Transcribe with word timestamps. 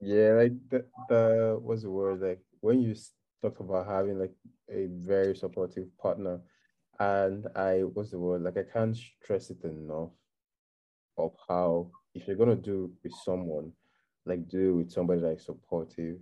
Yeah, 0.00 0.32
like 0.32 0.52
the, 0.70 0.86
the 1.08 1.58
what's 1.60 1.82
the 1.82 1.90
word? 1.90 2.20
Like 2.20 2.40
when 2.60 2.80
you 2.80 2.94
talk 3.42 3.60
about 3.60 3.86
having 3.86 4.18
like 4.18 4.32
a 4.70 4.86
very 4.90 5.36
supportive 5.36 5.86
partner, 5.98 6.40
and 6.98 7.46
I 7.54 7.80
what's 7.80 8.10
the 8.10 8.18
word? 8.18 8.42
Like 8.42 8.56
I 8.56 8.62
can't 8.62 8.96
stress 8.96 9.50
it 9.50 9.62
enough 9.64 10.10
of 11.18 11.32
how 11.48 11.90
if 12.14 12.26
you're 12.26 12.36
gonna 12.36 12.56
do 12.56 12.90
with 13.04 13.12
someone, 13.24 13.72
like 14.24 14.48
do 14.48 14.76
with 14.76 14.90
somebody 14.90 15.20
like 15.20 15.40
supportive, 15.40 16.16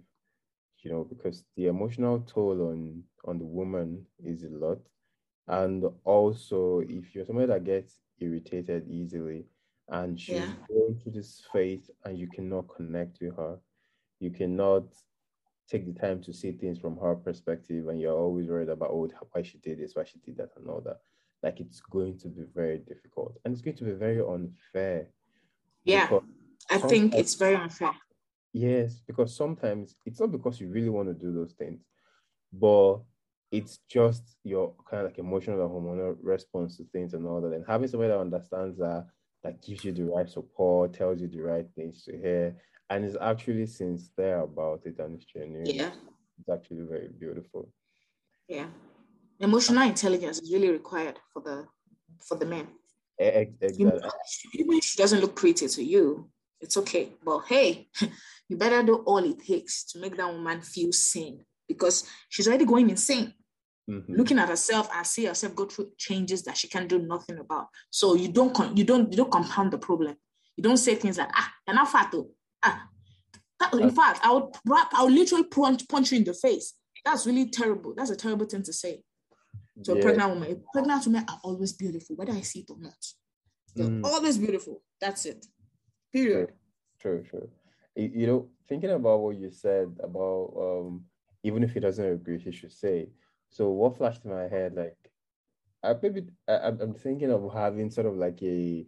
you 0.82 0.90
know, 0.90 1.04
because 1.04 1.44
the 1.56 1.66
emotional 1.66 2.20
toll 2.20 2.70
on 2.70 3.02
on 3.26 3.38
the 3.38 3.44
woman 3.44 4.04
is 4.24 4.42
a 4.42 4.48
lot. 4.48 4.78
And 5.46 5.84
also 6.04 6.80
if 6.80 7.14
you're 7.14 7.24
somebody 7.24 7.46
that 7.46 7.64
gets 7.64 8.00
irritated 8.20 8.88
easily 8.90 9.46
and 9.88 10.20
she's 10.20 10.34
yeah. 10.34 10.52
going 10.68 11.00
through 11.00 11.12
this 11.12 11.42
phase 11.52 11.90
and 12.04 12.18
you 12.18 12.28
cannot 12.28 12.68
connect 12.76 13.18
with 13.20 13.36
her, 13.36 13.58
you 14.20 14.30
cannot 14.30 14.84
take 15.68 15.86
the 15.86 15.98
time 15.98 16.22
to 16.22 16.32
see 16.32 16.52
things 16.52 16.78
from 16.78 16.96
her 16.96 17.14
perspective 17.14 17.88
and 17.88 18.00
you're 18.00 18.16
always 18.16 18.48
worried 18.48 18.70
about 18.70 18.90
oh 18.90 19.08
why 19.32 19.42
she 19.42 19.58
did 19.58 19.78
this, 19.78 19.94
why 19.94 20.04
she 20.04 20.18
did 20.24 20.36
that 20.36 20.50
and 20.56 20.68
all 20.68 20.80
that. 20.80 20.98
Like 21.42 21.60
it's 21.60 21.80
going 21.80 22.18
to 22.20 22.28
be 22.28 22.42
very 22.54 22.78
difficult 22.78 23.38
and 23.44 23.52
it's 23.52 23.62
going 23.62 23.76
to 23.76 23.84
be 23.84 23.92
very 23.92 24.20
unfair. 24.20 25.08
Yeah. 25.84 26.08
I 26.70 26.78
think 26.78 27.14
it's 27.14 27.34
very 27.34 27.54
unfair. 27.54 27.92
Yes, 28.52 29.00
because 29.06 29.36
sometimes 29.36 29.96
it's 30.06 30.20
not 30.20 30.32
because 30.32 30.60
you 30.60 30.68
really 30.68 30.88
want 30.88 31.08
to 31.08 31.14
do 31.14 31.32
those 31.32 31.52
things, 31.52 31.82
but 32.52 32.98
it's 33.50 33.78
just 33.88 34.36
your 34.42 34.74
kind 34.90 35.02
of 35.02 35.10
like 35.10 35.18
emotional 35.18 35.62
and 35.62 35.70
hormonal 35.70 36.16
response 36.22 36.76
to 36.76 36.84
things 36.92 37.14
and 37.14 37.26
all 37.26 37.40
that. 37.40 37.52
And 37.52 37.64
having 37.66 37.88
somebody 37.88 38.10
that 38.10 38.18
understands 38.18 38.76
that, 38.78 39.06
that 39.42 39.62
gives 39.62 39.84
you 39.84 39.92
the 39.92 40.04
right 40.04 40.28
support, 40.28 40.94
tells 40.94 41.20
you 41.20 41.28
the 41.28 41.40
right 41.40 41.66
things 41.76 42.04
to 42.04 42.12
hear, 42.16 42.56
and 42.90 43.04
is 43.04 43.16
actually 43.20 43.66
sincere 43.66 44.40
about 44.40 44.82
it 44.84 44.98
and 44.98 45.16
it's 45.16 45.24
genuine. 45.24 45.66
Yeah. 45.66 45.90
It's 46.38 46.48
actually 46.48 46.86
very 46.88 47.08
beautiful. 47.08 47.70
Yeah. 48.48 48.66
Emotional 49.40 49.86
intelligence 49.86 50.40
is 50.40 50.52
really 50.52 50.70
required 50.70 51.18
for 51.32 51.42
the 51.42 51.66
for 52.26 52.36
the 52.36 52.46
men. 52.46 52.66
Exactly. 53.18 53.86
Even 54.54 54.78
if 54.78 54.84
she 54.84 54.96
doesn't 54.96 55.20
look 55.20 55.36
pretty 55.36 55.68
to 55.68 55.82
you, 55.82 56.30
it's 56.60 56.76
okay. 56.76 57.10
But 57.24 57.42
hey, 57.48 57.88
you 58.48 58.56
better 58.56 58.82
do 58.82 58.96
all 59.06 59.18
it 59.18 59.44
takes 59.44 59.84
to 59.92 59.98
make 60.00 60.16
that 60.16 60.32
woman 60.32 60.62
feel 60.62 60.92
seen 60.92 61.44
because 61.68 62.08
she's 62.28 62.48
already 62.48 62.64
going 62.64 62.90
insane. 62.90 63.34
Mm-hmm. 63.90 64.14
Looking 64.14 64.38
at 64.38 64.48
herself 64.48 64.88
and 64.94 65.06
see 65.06 65.24
herself 65.24 65.54
go 65.54 65.64
through 65.64 65.92
changes 65.96 66.42
that 66.44 66.56
she 66.56 66.68
can 66.68 66.86
do 66.86 66.98
nothing 66.98 67.38
about. 67.38 67.68
So 67.90 68.14
you 68.14 68.28
don't 68.28 68.54
con- 68.54 68.76
you 68.76 68.84
don't 68.84 69.10
you 69.10 69.16
don't 69.16 69.32
compound 69.32 69.72
the 69.72 69.78
problem. 69.78 70.16
You 70.56 70.62
don't 70.62 70.76
say 70.76 70.94
things 70.94 71.18
like 71.18 71.30
ah 71.34 71.50
you're 71.66 71.76
not 71.76 71.90
fat 71.90 72.10
though. 72.12 72.30
Ah. 72.62 72.88
That, 73.60 73.74
in 73.74 73.90
fact, 73.90 74.20
I 74.22 74.32
would 74.32 74.54
rap, 74.66 74.88
I 74.94 75.02
would 75.02 75.12
literally 75.12 75.44
punch 75.44 75.88
punch 75.88 76.12
you 76.12 76.18
in 76.18 76.24
the 76.24 76.32
face. 76.32 76.74
That's 77.04 77.26
really 77.26 77.50
terrible. 77.50 77.92
That's 77.96 78.10
a 78.10 78.16
terrible 78.16 78.46
thing 78.46 78.62
to 78.62 78.72
say 78.72 79.02
to 79.84 79.92
yeah. 79.92 79.98
a 79.98 80.02
pregnant 80.02 80.30
woman. 80.30 80.52
A 80.52 80.72
pregnant 80.72 81.06
women 81.06 81.24
are 81.28 81.40
always 81.42 81.72
beautiful, 81.72 82.16
whether 82.16 82.32
I 82.32 82.42
see 82.42 82.60
it 82.60 82.70
or 82.70 82.78
not. 82.78 83.04
They're 83.74 83.86
mm. 83.86 84.04
always 84.04 84.38
beautiful. 84.38 84.82
That's 85.00 85.26
it. 85.26 85.44
Period. 86.12 86.52
True, 87.00 87.24
true. 87.28 87.40
true. 87.40 87.48
You 87.96 88.26
know, 88.26 88.48
thinking 88.68 88.90
about 88.90 89.20
what 89.20 89.36
you 89.36 89.50
said 89.50 89.96
about 90.02 90.52
um 90.56 91.04
even 91.42 91.62
if 91.62 91.72
he 91.72 91.80
doesn't 91.80 92.04
agree, 92.04 92.38
he 92.38 92.52
should 92.52 92.72
say. 92.72 93.08
So 93.50 93.70
what 93.70 93.96
flashed 93.96 94.24
in 94.24 94.32
my 94.32 94.48
head, 94.48 94.74
like, 94.74 94.96
I 95.82 95.94
maybe 96.00 96.26
I, 96.48 96.68
I'm 96.68 96.94
thinking 96.94 97.30
of 97.30 97.52
having 97.52 97.90
sort 97.90 98.06
of 98.06 98.16
like 98.16 98.42
a 98.42 98.86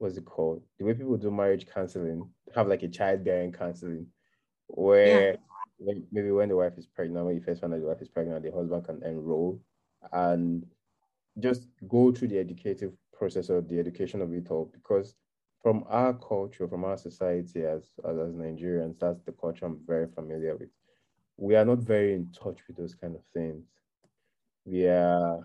what's 0.00 0.16
it 0.16 0.24
called? 0.24 0.62
The 0.78 0.84
way 0.84 0.94
people 0.94 1.16
do 1.16 1.30
marriage 1.30 1.66
counseling, 1.72 2.28
have 2.54 2.66
like 2.66 2.82
a 2.82 2.88
childbearing 2.88 3.52
counseling, 3.52 4.06
where 4.66 5.38
yeah. 5.78 5.94
maybe 6.10 6.32
when 6.32 6.48
the 6.48 6.56
wife 6.56 6.76
is 6.76 6.86
pregnant, 6.86 7.24
when 7.26 7.36
you 7.36 7.40
first 7.40 7.60
find 7.60 7.72
out 7.72 7.80
the 7.80 7.86
wife 7.86 8.02
is 8.02 8.08
pregnant, 8.08 8.42
the 8.42 8.50
husband 8.50 8.84
can 8.84 9.02
enroll 9.04 9.60
and 10.12 10.66
just 11.38 11.68
go 11.88 12.10
through 12.10 12.28
the 12.28 12.38
educative 12.38 12.92
process 13.12 13.48
of 13.48 13.68
the 13.68 13.78
education 13.78 14.20
of 14.20 14.32
it 14.32 14.50
all. 14.50 14.70
Because 14.72 15.14
from 15.62 15.84
our 15.88 16.14
culture, 16.14 16.66
from 16.66 16.84
our 16.84 16.96
society 16.96 17.64
as, 17.64 17.84
as, 18.08 18.18
as 18.18 18.34
Nigerians, 18.34 18.98
that's 18.98 19.22
the 19.22 19.32
culture 19.32 19.66
I'm 19.66 19.78
very 19.86 20.08
familiar 20.08 20.56
with 20.56 20.70
we 21.40 21.56
are 21.56 21.64
not 21.64 21.78
very 21.78 22.14
in 22.14 22.30
touch 22.32 22.58
with 22.68 22.76
those 22.76 22.94
kind 22.94 23.16
of 23.16 23.22
things. 23.32 23.64
We 24.66 24.86
are, 24.86 25.40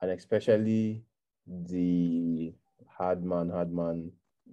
and 0.00 0.10
especially 0.10 1.02
the 1.46 2.54
hard 2.96 3.24
man, 3.24 3.50
hard 3.50 3.72
man 3.72 4.10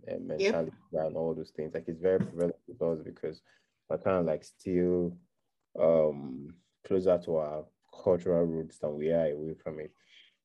uh, 0.09 0.16
mentality 0.20 0.72
yep. 0.92 1.06
and 1.06 1.18
all 1.18 1.34
those 1.34 1.52
things. 1.56 1.74
Like 1.74 1.86
it's 1.88 2.02
very 2.02 2.20
prevalent 2.20 2.56
with 2.68 2.81
us 2.81 3.00
because 3.04 3.42
we're 3.90 3.98
kind 3.98 4.18
of 4.18 4.26
like 4.26 4.44
still 4.44 5.18
um 5.80 6.54
closer 6.86 7.18
to 7.18 7.38
our 7.38 7.66
cultural 8.04 8.44
roots 8.44 8.80
than 8.80 8.96
we 8.98 9.12
are 9.12 9.31
away 9.31 9.56
from 9.64 9.80
it. 9.80 9.92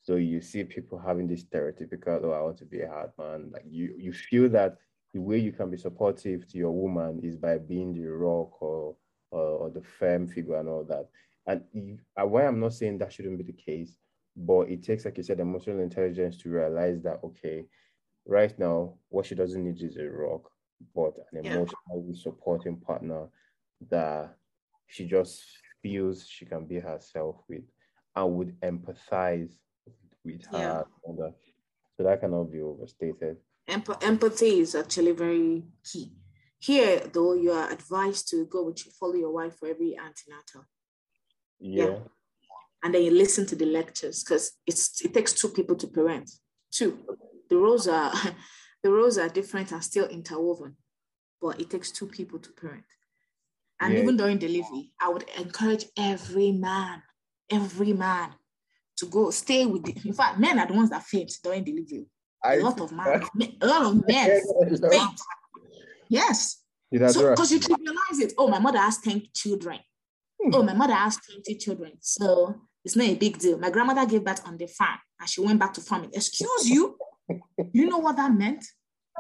So 0.03 0.17
you 0.17 0.41
see 0.41 0.65
people 0.65 0.99
having 0.99 1.27
this 1.27 1.45
stereotypical, 1.45 2.25
oh, 2.25 2.33
I 2.33 2.41
want 2.41 2.59
to 2.59 2.65
be 2.65 2.81
a 2.81 2.89
hard 2.89 3.11
man. 3.19 3.51
Like 3.53 3.65
you, 3.69 3.95
you 3.99 4.13
feel 4.13 4.49
that 4.51 4.77
the 5.13 5.21
way 5.21 5.39
you 5.39 5.53
can 5.53 5.71
be 5.71 5.77
supportive 5.77 6.47
to 6.49 6.59
your 6.59 6.71
woman 6.71 7.21
is 7.23 7.37
by 7.37 7.59
being 7.59 7.93
the 7.93 8.07
rock 8.07 8.63
or 8.63 8.97
or, 9.31 9.41
or 9.41 9.71
the 9.71 9.83
firm 9.83 10.27
figure 10.27 10.57
and 10.57 10.69
all 10.69 10.85
that. 10.85 11.09
And 11.47 11.63
you, 11.73 11.99
uh, 12.21 12.27
why 12.27 12.47
I'm 12.47 12.61
not 12.61 12.75
saying 12.75 12.99
that 12.99 13.13
shouldn't 13.13 13.39
be 13.39 13.45
the 13.45 13.53
case, 13.53 13.97
but 14.37 14.71
it 14.71 14.83
takes, 14.83 15.05
like 15.05 15.17
you 15.17 15.23
said, 15.23 15.41
emotional 15.41 15.81
intelligence 15.81 16.39
to 16.39 16.51
realize 16.51 17.03
that 17.03 17.21
okay, 17.25 17.65
right 18.29 18.57
now 18.59 18.95
what 19.09 19.27
she 19.27 19.35
doesn't 19.35 19.65
need 19.65 19.83
is 19.83 19.97
a 19.97 20.09
rock, 20.09 20.51
but 20.95 21.15
an 21.33 21.45
yeah. 21.45 21.55
emotionally 21.55 22.15
supporting 22.15 22.77
partner 22.77 23.27
that 23.91 24.37
she 24.87 25.07
just 25.07 25.43
feels 25.83 26.27
she 26.27 26.45
can 26.45 26.67
be 26.67 26.79
herself 26.79 27.37
with 27.49 27.65
and 28.15 28.35
would 28.35 28.61
empathize 28.61 29.53
with 30.25 30.45
her. 30.53 30.85
Yeah. 31.09 31.31
So 31.97 32.05
that 32.05 32.21
cannot 32.21 32.53
be 32.53 32.61
overstated. 32.61 33.39
Emp- 33.67 34.03
empathy 34.03 34.61
is 34.61 34.75
actually 34.75 35.13
very 35.13 35.65
key. 35.85 36.13
Here, 36.61 37.01
though, 37.13 37.35
you 37.35 37.53
are 37.53 37.71
advised 37.71 38.29
to 38.31 38.47
go 38.47 38.65
with 38.65 38.81
follow 38.99 39.15
your 39.15 39.33
wife 39.33 39.57
for 39.59 39.69
every 39.69 39.97
antenatal. 39.97 40.67
Yeah. 41.61 41.85
yeah. 41.85 41.99
And 42.83 42.95
then 42.95 43.03
you 43.03 43.11
listen 43.11 43.47
to 43.47 43.57
the 43.57 43.67
lectures 43.67 44.23
because 44.23 44.53
it's 44.67 45.05
it 45.05 45.13
takes 45.13 45.33
two 45.33 45.49
people 45.49 45.77
to 45.77 45.87
parent. 45.89 46.31
Two. 46.71 46.99
The 47.49 47.57
roles 47.57 47.89
are 47.89 48.13
the 48.83 48.91
roles 48.91 49.19
are 49.19 49.29
different 49.29 49.73
and 49.73 49.83
still 49.83 50.07
interwoven, 50.07 50.77
but 51.41 51.61
it 51.61 51.71
takes 51.71 51.91
two 51.91 52.07
people 52.07 52.39
to 52.39 52.51
parent. 52.53 52.85
And 53.81 53.95
yeah. 53.95 54.01
even 54.01 54.17
during 54.17 54.39
delivery, 54.39 54.93
I 55.01 55.09
would 55.09 55.25
encourage 55.39 55.87
every 55.97 56.53
man, 56.53 57.03
every 57.51 57.93
man 57.93 58.31
to 58.97 59.07
go 59.07 59.31
stay 59.31 59.67
with 59.67 59.85
the, 59.85 59.95
in 60.05 60.13
fact, 60.13 60.39
men 60.39 60.59
are 60.59 60.67
the 60.67 60.75
ones 60.75 60.91
that 60.91 61.05
faint 61.05 61.33
during 61.43 61.63
delivery. 61.63 62.07
A 62.45 62.49
I, 62.49 62.57
lot 62.57 62.81
of 62.81 62.93
men, 62.93 63.23
a 63.61 63.67
lot 63.67 63.87
of 63.87 64.07
men 64.07 64.43
faint 64.91 65.21
Yes. 66.09 66.63
Because 66.91 67.15
so, 67.15 67.55
you 67.55 67.61
trivialize 67.61 68.21
it. 68.21 68.33
Oh, 68.39 68.49
my 68.49 68.59
mother 68.59 68.79
has 68.79 68.99
10 68.99 69.23
children. 69.35 69.79
Hmm. 70.43 70.55
Oh, 70.55 70.63
my 70.63 70.73
mother 70.73 70.95
has 70.95 71.19
20 71.19 71.55
children. 71.57 71.93
So 72.01 72.55
it's 72.85 72.97
not 72.97 73.09
a 73.09 73.15
big 73.15 73.39
deal. 73.39 73.59
My 73.59 73.71
grandmother 73.71 74.07
gave 74.07 74.25
birth 74.25 74.47
on 74.47 74.57
the 74.57 74.67
farm 74.67 74.99
and 75.21 75.29
she 75.29 75.41
went 75.41 75.59
back 75.59 75.75
to 75.75 75.81
farming. 75.81 76.11
Excuse 76.15 76.69
you? 76.69 76.97
You 77.73 77.89
know 77.89 77.99
what 77.99 78.17
that 78.17 78.33
meant? 78.33 78.65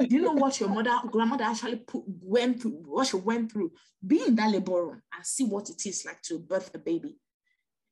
Do 0.00 0.06
you 0.06 0.22
know 0.22 0.32
what 0.32 0.60
your 0.60 0.69
mother, 0.69 0.96
grandmother 1.10 1.44
actually 1.44 1.76
put, 1.76 2.04
went 2.06 2.62
through, 2.62 2.82
what 2.86 3.08
she 3.08 3.16
went 3.16 3.50
through? 3.52 3.72
Be 4.06 4.22
in 4.26 4.36
that 4.36 4.50
labor 4.52 4.86
room 4.86 5.02
and 5.14 5.26
see 5.26 5.44
what 5.44 5.70
it 5.70 5.84
is 5.86 6.04
like 6.04 6.22
to 6.22 6.38
birth 6.38 6.70
a 6.74 6.78
baby. 6.78 7.16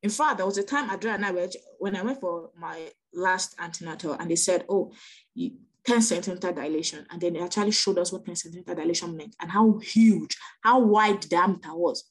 In 0.03 0.11
fact, 0.11 0.37
there 0.37 0.47
was 0.47 0.59
a 0.59 0.63
time 0.63 0.89
Adura 0.89 1.15
and 1.15 1.27
I 1.27 1.33
were, 1.33 1.49
when 1.79 1.97
I 1.97 2.03
went 2.03 2.21
for 2.21 2.51
my 2.57 2.91
last 3.13 3.57
antenatal 3.59 4.13
and 4.13 4.31
they 4.31 4.37
said, 4.37 4.65
oh, 4.69 4.93
you, 5.35 5.53
10 5.85 6.03
centimeter 6.03 6.53
dilation. 6.53 7.07
And 7.11 7.21
then 7.21 7.33
they 7.33 7.41
actually 7.41 7.71
showed 7.71 7.99
us 7.99 8.13
what 8.13 8.25
10 8.25 8.37
centimeter 8.37 8.75
dilation 8.75 9.17
meant 9.17 9.35
and 9.41 9.51
how 9.51 9.79
huge, 9.79 10.37
how 10.61 10.81
wide 10.81 11.23
the 11.23 11.29
diameter 11.29 11.75
was. 11.75 12.05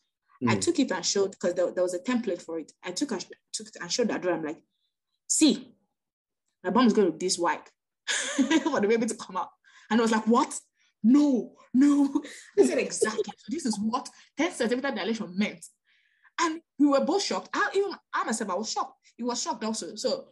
Mm. 0.43 0.51
I 0.51 0.53
hmm. 0.55 0.59
took 0.59 0.79
it 0.79 0.91
and 0.91 1.05
showed 1.05 1.31
because 1.31 1.53
there, 1.53 1.71
there, 1.71 1.83
was 1.83 1.93
a 1.93 1.99
template 1.99 2.41
for 2.41 2.59
it. 2.59 2.71
I 2.83 2.91
took, 2.91 3.09
took 3.09 3.67
it 3.67 3.77
and 3.79 3.91
showed 3.91 4.09
that 4.09 4.25
I'm 4.25 4.43
like, 4.43 4.61
see, 5.27 5.73
my 6.63 6.71
bum 6.71 6.87
is 6.87 6.93
going 6.93 7.07
to 7.07 7.17
be 7.17 7.25
this 7.25 7.37
wide 7.37 7.61
for 8.63 8.81
the 8.81 8.87
baby 8.87 9.05
to 9.05 9.15
come 9.15 9.37
out. 9.37 9.49
And 9.89 9.99
I 9.99 10.03
was 10.03 10.11
like, 10.11 10.27
what? 10.27 10.57
No, 11.03 11.53
no. 11.73 12.21
I 12.59 12.65
said, 12.65 12.79
exactly. 12.79 13.23
So 13.25 13.45
this 13.49 13.65
is 13.65 13.79
what 13.79 14.09
10 14.37 14.51
centimeter 14.51 14.91
dilation 14.91 15.37
meant. 15.37 15.65
And 16.41 16.61
we 16.79 16.87
were 16.87 17.05
both 17.05 17.23
shocked. 17.23 17.49
I, 17.53 17.69
even 17.75 17.91
I 18.13 18.23
myself, 18.23 18.49
I 18.49 18.55
was 18.55 18.71
shocked. 18.71 18.93
He 19.15 19.23
was 19.23 19.41
shocked 19.41 19.63
also. 19.63 19.95
So 19.95 20.27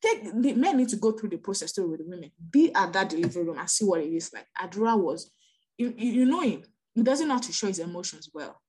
take 0.00 0.22
the 0.24 0.54
men 0.54 0.78
need 0.78 0.88
to 0.90 0.96
go 0.96 1.12
through 1.12 1.30
the 1.30 1.36
process 1.36 1.72
too 1.72 1.90
with 1.90 2.00
the 2.00 2.06
women. 2.08 2.30
Be 2.50 2.72
at 2.74 2.92
that 2.92 3.10
delivery 3.10 3.44
room 3.44 3.58
and 3.58 3.68
see 3.68 3.84
what 3.84 4.00
it 4.00 4.12
is 4.12 4.32
like. 4.32 4.46
Adura 4.60 4.98
was, 4.98 5.30
you, 5.76 5.92
you 5.96 6.24
know 6.24 6.40
him. 6.40 6.62
He 6.94 7.02
doesn't 7.02 7.28
know 7.28 7.34
how 7.34 7.40
to 7.40 7.52
show 7.52 7.66
his 7.66 7.78
emotions 7.78 8.30
well. 8.32 8.60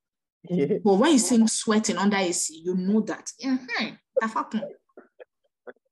Yeah. 0.50 0.78
But 0.84 0.96
when 0.96 1.14
you 1.14 1.20
see 1.20 1.36
him 1.36 1.48
sweating 1.48 1.98
under 1.98 2.18
AC, 2.18 2.62
you 2.66 2.76
know 2.76 3.02
that. 3.02 3.32
Mm-hmm, 3.44 3.94
that 4.20 4.32
happened. 4.32 4.64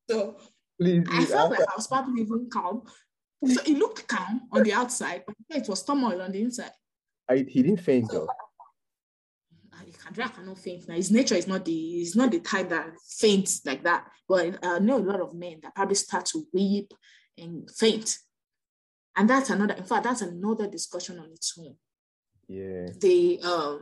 So 0.10 0.38
please, 0.80 1.06
I 1.12 1.26
felt 1.26 1.52
like 1.52 1.62
I 1.62 1.76
was 1.76 1.88
probably 1.88 2.22
even 2.22 2.50
calm. 2.52 2.84
So 3.46 3.62
it 3.62 3.78
looked 3.78 4.08
calm 4.08 4.42
on 4.52 4.64
the 4.64 4.74
outside, 4.74 5.24
but 5.26 5.36
it 5.50 5.68
was 5.68 5.84
turmoil 5.84 6.22
on 6.22 6.32
the 6.32 6.42
inside. 6.42 6.72
I, 7.30 7.46
he 7.48 7.64
didn't 7.64 7.82
faint 7.82 8.12
though. 8.12 8.28
Andrea 10.10 10.30
cannot 10.30 10.58
faint 10.58 10.88
now. 10.88 10.96
His 10.96 11.12
nature 11.12 11.36
is 11.36 11.48
not 11.48 11.64
the 11.66 11.72
he's 11.72 12.16
not 12.16 12.32
the 12.32 12.40
type 12.40 12.70
that 12.70 12.94
faints 13.20 13.62
like 13.64 13.84
that. 13.84 14.08
But 14.28 14.58
I 14.64 14.80
know 14.80 14.98
a 14.98 15.00
lot 15.00 15.22
of 15.22 15.36
men 15.36 15.60
that 15.62 15.76
probably 15.76 15.96
start 15.96 16.26
to 16.28 16.48
weep 16.52 16.94
and 17.38 17.70
faint. 17.70 18.18
And 19.16 19.30
that's 19.30 19.50
another, 19.50 19.76
in 19.76 19.84
fact, 19.84 20.06
that's 20.06 20.22
another 20.22 20.68
discussion 20.68 21.20
on 21.20 21.32
its 21.32 21.58
own. 21.60 21.76
Yeah. 22.48 22.88
The 23.00 23.40
uh, 23.44 23.78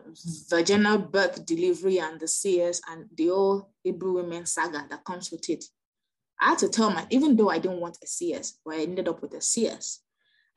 vaginal 0.50 0.98
birth 0.98 1.46
delivery 1.46 2.00
and 2.00 2.20
the 2.20 2.28
CS 2.28 2.82
and 2.90 3.06
the 3.16 3.28
whole 3.28 3.72
Hebrew 3.84 4.16
women 4.16 4.46
saga 4.46 4.86
that 4.90 5.06
comes 5.06 5.32
with 5.32 5.50
it. 5.50 5.64
I 6.40 6.50
had 6.50 6.60
to 6.60 6.70
tell 6.70 6.90
my, 6.90 7.06
even 7.10 7.36
though 7.36 7.50
I 7.50 7.60
didn't 7.60 7.80
want 7.80 7.98
a 8.04 8.08
CS, 8.08 8.60
but 8.66 8.76
I 8.76 8.82
ended 8.82 9.08
up 9.08 9.22
with 9.22 9.34
a 9.34 9.42
CS. 9.42 10.02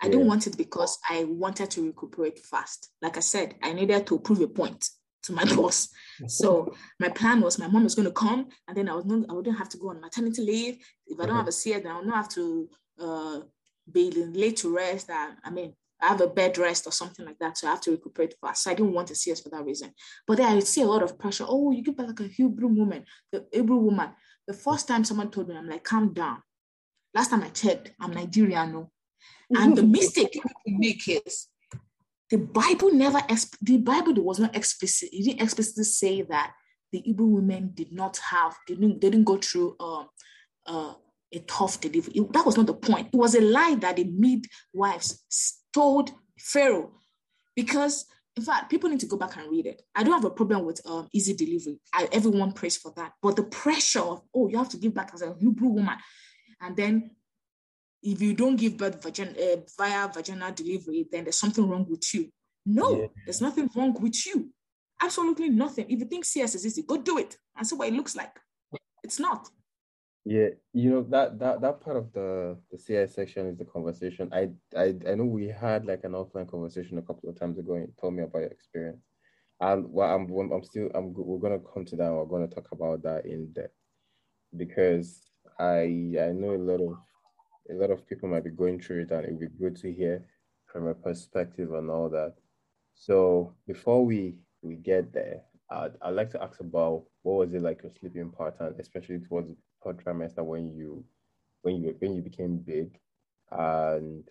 I 0.02 0.06
yeah. 0.06 0.12
didn't 0.12 0.26
want 0.26 0.46
it 0.46 0.56
because 0.56 0.98
I 1.08 1.24
wanted 1.24 1.70
to 1.72 1.86
recuperate 1.86 2.38
fast. 2.38 2.90
Like 3.02 3.16
I 3.16 3.20
said, 3.20 3.54
I 3.62 3.72
needed 3.72 4.06
to 4.06 4.18
prove 4.18 4.40
a 4.40 4.48
point 4.48 4.88
to 5.24 5.32
my 5.32 5.44
boss. 5.56 5.88
So 6.26 6.74
my 6.98 7.08
plan 7.08 7.40
was 7.40 7.58
my 7.58 7.68
mom 7.68 7.84
was 7.84 7.94
going 7.94 8.08
to 8.08 8.12
come, 8.12 8.48
and 8.68 8.76
then 8.76 8.88
I 8.88 8.94
was 8.94 9.04
not, 9.06 9.28
I 9.28 9.32
wouldn't 9.32 9.58
have 9.58 9.68
to 9.70 9.78
go 9.78 9.90
on 9.90 10.00
maternity 10.00 10.42
leave. 10.42 10.78
If 11.06 11.20
I 11.20 11.26
don't 11.26 11.36
have 11.36 11.48
a 11.48 11.52
CS, 11.52 11.82
then 11.82 11.92
I 11.92 11.96
will 11.96 12.06
not 12.06 12.16
have 12.16 12.28
to 12.30 12.68
uh, 13.00 13.40
be 13.90 14.10
late 14.10 14.58
to 14.58 14.74
rest. 14.74 15.10
I, 15.10 15.30
I 15.44 15.50
mean, 15.50 15.74
I 16.02 16.08
have 16.08 16.20
a 16.20 16.26
bed 16.26 16.56
rest 16.56 16.86
or 16.86 16.92
something 16.92 17.26
like 17.26 17.38
that, 17.38 17.58
so 17.58 17.66
I 17.66 17.70
have 17.70 17.80
to 17.82 17.90
recuperate 17.92 18.34
fast. 18.40 18.64
So 18.64 18.70
I 18.70 18.74
didn't 18.74 18.92
want 18.92 19.08
to 19.08 19.14
CS 19.14 19.40
for 19.40 19.50
that 19.50 19.64
reason. 19.64 19.92
But 20.26 20.38
then 20.38 20.56
I 20.56 20.60
see 20.60 20.82
a 20.82 20.86
lot 20.86 21.02
of 21.02 21.18
pressure. 21.18 21.44
Oh, 21.46 21.72
you 21.72 21.82
give 21.82 21.96
back 21.96 22.08
like 22.08 22.20
a 22.20 22.24
Hebrew 22.24 22.68
woman, 22.68 23.04
the 23.32 23.46
Hebrew 23.52 23.76
woman. 23.76 24.10
The 24.50 24.56
first 24.56 24.88
time 24.88 25.04
someone 25.04 25.30
told 25.30 25.48
me, 25.48 25.54
I'm 25.54 25.68
like, 25.68 25.84
calm 25.84 26.12
down. 26.12 26.42
Last 27.14 27.30
time 27.30 27.44
I 27.44 27.50
checked, 27.50 27.92
I'm 28.00 28.12
Nigerian, 28.12 28.72
no. 28.72 28.90
And 29.48 29.76
the 29.76 29.84
mistake 29.84 30.32
people 30.32 30.50
make 30.66 31.06
is 31.06 31.46
the 32.28 32.38
Bible 32.38 32.92
never 32.92 33.20
the 33.62 33.78
Bible 33.78 34.12
was 34.14 34.40
not 34.40 34.56
explicit. 34.56 35.10
It 35.12 35.22
didn't 35.22 35.42
explicitly 35.42 35.84
say 35.84 36.22
that 36.22 36.54
the 36.90 36.98
Hebrew 36.98 37.26
women 37.26 37.70
did 37.74 37.92
not 37.92 38.16
have, 38.28 38.56
they 38.66 38.74
didn't, 38.74 39.00
they 39.00 39.10
didn't 39.10 39.26
go 39.26 39.36
through 39.36 39.76
um, 39.78 40.08
uh, 40.66 40.94
a 41.32 41.38
tough 41.46 41.80
delivery. 41.80 42.14
It, 42.16 42.32
that 42.32 42.44
was 42.44 42.56
not 42.56 42.66
the 42.66 42.74
point. 42.74 43.10
It 43.12 43.16
was 43.16 43.36
a 43.36 43.40
lie 43.40 43.76
that 43.76 43.94
the 43.94 44.04
midwives 44.04 45.22
told 45.72 46.10
Pharaoh 46.40 46.90
because 47.54 48.04
in 48.36 48.42
fact, 48.44 48.70
people 48.70 48.88
need 48.88 49.00
to 49.00 49.06
go 49.06 49.16
back 49.16 49.36
and 49.36 49.50
read 49.50 49.66
it. 49.66 49.82
I 49.94 50.02
don't 50.02 50.12
have 50.14 50.24
a 50.24 50.30
problem 50.30 50.64
with 50.64 50.80
um, 50.86 51.08
easy 51.12 51.34
delivery. 51.34 51.80
I, 51.92 52.08
everyone 52.12 52.52
prays 52.52 52.76
for 52.76 52.92
that. 52.96 53.12
But 53.20 53.36
the 53.36 53.42
pressure 53.42 54.00
of, 54.00 54.22
oh, 54.34 54.48
you 54.48 54.56
have 54.58 54.68
to 54.70 54.76
give 54.76 54.94
back 54.94 55.10
as 55.12 55.22
a 55.22 55.34
Hebrew 55.38 55.68
woman. 55.68 55.96
And 56.60 56.76
then 56.76 57.10
if 58.02 58.20
you 58.22 58.34
don't 58.34 58.56
give 58.56 58.76
birth 58.76 59.02
vagin- 59.02 59.36
uh, 59.36 59.60
via 59.76 60.08
vaginal 60.08 60.52
delivery, 60.54 61.06
then 61.10 61.24
there's 61.24 61.38
something 61.38 61.68
wrong 61.68 61.86
with 61.88 62.14
you. 62.14 62.28
No, 62.64 63.00
yeah. 63.00 63.06
there's 63.26 63.40
nothing 63.40 63.68
wrong 63.74 63.94
with 64.00 64.26
you. 64.26 64.50
Absolutely 65.02 65.48
nothing. 65.48 65.86
If 65.88 65.98
you 65.98 66.06
think 66.06 66.24
CS 66.24 66.54
is 66.54 66.66
easy, 66.66 66.82
go 66.82 66.98
do 66.98 67.18
it 67.18 67.36
and 67.56 67.66
see 67.66 67.74
what 67.74 67.88
it 67.88 67.94
looks 67.94 68.14
like. 68.14 68.38
It's 69.02 69.18
not. 69.18 69.48
Yeah, 70.24 70.48
you 70.74 70.90
know 70.90 71.02
that 71.10 71.38
that 71.38 71.60
that 71.62 71.80
part 71.80 71.96
of 71.96 72.12
the 72.12 72.58
the 72.70 72.78
CS 72.78 73.14
section 73.14 73.46
is 73.46 73.56
the 73.56 73.64
conversation. 73.64 74.28
I 74.32 74.50
I 74.76 74.94
I 75.08 75.14
know 75.14 75.24
we 75.24 75.48
had 75.48 75.86
like 75.86 76.04
an 76.04 76.12
offline 76.12 76.48
conversation 76.50 76.98
a 76.98 77.02
couple 77.02 77.28
of 77.30 77.38
times 77.38 77.58
ago. 77.58 77.74
And 77.74 77.86
you 77.88 77.94
told 77.98 78.14
me 78.14 78.22
about 78.22 78.40
your 78.40 78.48
experience, 78.50 79.02
and 79.60 79.90
well, 79.90 80.14
I'm 80.14 80.30
I'm 80.52 80.62
still 80.64 80.90
I'm 80.94 81.14
we're 81.14 81.38
gonna 81.38 81.58
come 81.72 81.86
to 81.86 81.96
that. 81.96 82.12
We're 82.12 82.26
gonna 82.26 82.48
talk 82.48 82.70
about 82.72 83.02
that 83.04 83.24
in 83.26 83.52
depth 83.52 83.74
because 84.56 85.30
I 85.58 85.82
I 86.20 86.32
know 86.32 86.54
a 86.54 86.58
lot 86.70 86.80
of 86.80 86.98
a 87.70 87.74
lot 87.74 87.90
of 87.90 88.06
people 88.06 88.28
might 88.28 88.44
be 88.44 88.50
going 88.50 88.80
through 88.80 89.02
it, 89.02 89.10
and 89.12 89.24
it 89.26 89.30
would 89.32 89.40
be 89.40 89.58
good 89.58 89.76
to 89.76 89.92
hear 89.92 90.24
from 90.66 90.86
a 90.88 90.94
perspective 90.94 91.72
and 91.72 91.90
all 91.90 92.08
that. 92.10 92.34
So 92.94 93.54
before 93.66 94.04
we 94.04 94.36
we 94.62 94.76
get 94.76 95.12
there, 95.12 95.42
I'd, 95.70 95.92
I'd 96.02 96.14
like 96.14 96.30
to 96.30 96.42
ask 96.42 96.60
about 96.60 97.04
what 97.22 97.34
was 97.38 97.54
it 97.54 97.62
like 97.62 97.82
your 97.82 97.92
sleeping 98.00 98.32
pattern, 98.36 98.74
especially 98.78 99.20
towards 99.20 99.50
third 99.84 100.02
trimester 100.04 100.44
when 100.44 100.74
you 100.74 101.04
when 101.62 101.76
you 101.82 101.96
when 101.98 102.14
you 102.14 102.22
became 102.22 102.58
big, 102.58 102.98
and 103.50 104.24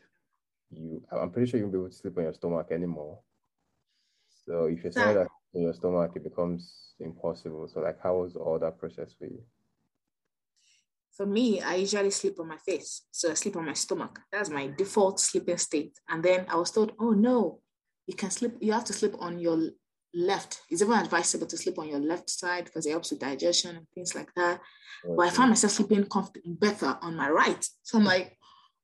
you 0.72 1.02
I'm 1.12 1.32
pretty 1.32 1.50
sure 1.50 1.60
you 1.60 1.66
won't 1.66 1.74
be 1.74 1.80
able 1.80 1.90
to 1.90 1.96
sleep 1.96 2.18
on 2.18 2.24
your 2.24 2.34
stomach 2.34 2.68
anymore. 2.72 3.20
So 4.46 4.66
if 4.66 4.84
you 4.84 4.92
say 4.92 5.02
ah. 5.02 5.14
that 5.14 5.28
in 5.54 5.64
your 5.64 5.74
stomach, 5.74 6.12
it 6.16 6.24
becomes 6.24 6.94
impossible. 7.00 7.68
So 7.68 7.82
like, 7.82 8.00
how 8.02 8.18
was 8.18 8.36
all 8.36 8.60
that 8.60 8.78
process 8.80 9.14
for 9.18 9.26
you? 9.26 9.42
For 11.12 11.26
me, 11.26 11.62
I 11.62 11.76
usually 11.76 12.12
sleep 12.12 12.40
on 12.40 12.48
my 12.48 12.58
face. 12.58 13.02
So 13.12 13.32
I 13.32 13.34
sleep 13.34 13.58
on 13.58 13.66
my 13.66 13.74
stomach. 13.74 14.20
That's 14.32 14.50
my 14.50 14.68
default 14.68 15.20
sleeping 15.20 15.58
state. 15.58 16.00
And 16.08 16.24
then 16.24 16.46
I 16.48 16.56
was 16.56 16.72
told, 16.72 16.94
oh 17.00 17.12
no, 17.12 17.60
you 18.08 18.16
can 18.16 18.32
sleep, 18.32 18.54
you 18.62 18.72
have 18.72 18.86
to 18.86 18.94
sleep 18.94 19.16
on 19.20 19.38
your 19.38 19.72
left. 20.14 20.62
It's 20.70 20.82
even 20.82 20.98
advisable 20.98 21.48
to 21.48 21.58
sleep 21.58 21.78
on 21.80 21.88
your 21.88 22.00
left 22.00 22.30
side 22.30 22.66
because 22.66 22.86
it 22.86 22.92
helps 22.92 23.12
with 23.12 23.20
digestion 23.20 23.76
and 23.76 23.88
things 23.94 24.16
like 24.16 24.30
that. 24.36 24.60
Okay. 25.06 25.16
But 25.16 25.28
I 25.28 25.30
found 25.30 25.50
myself 25.50 25.74
sleeping 25.74 26.06
comfortable 26.06 26.56
better 26.60 26.98
on 27.02 27.16
my 27.16 27.30
right. 27.30 27.66
So 27.84 27.98
I'm 27.98 28.06
like, 28.06 28.38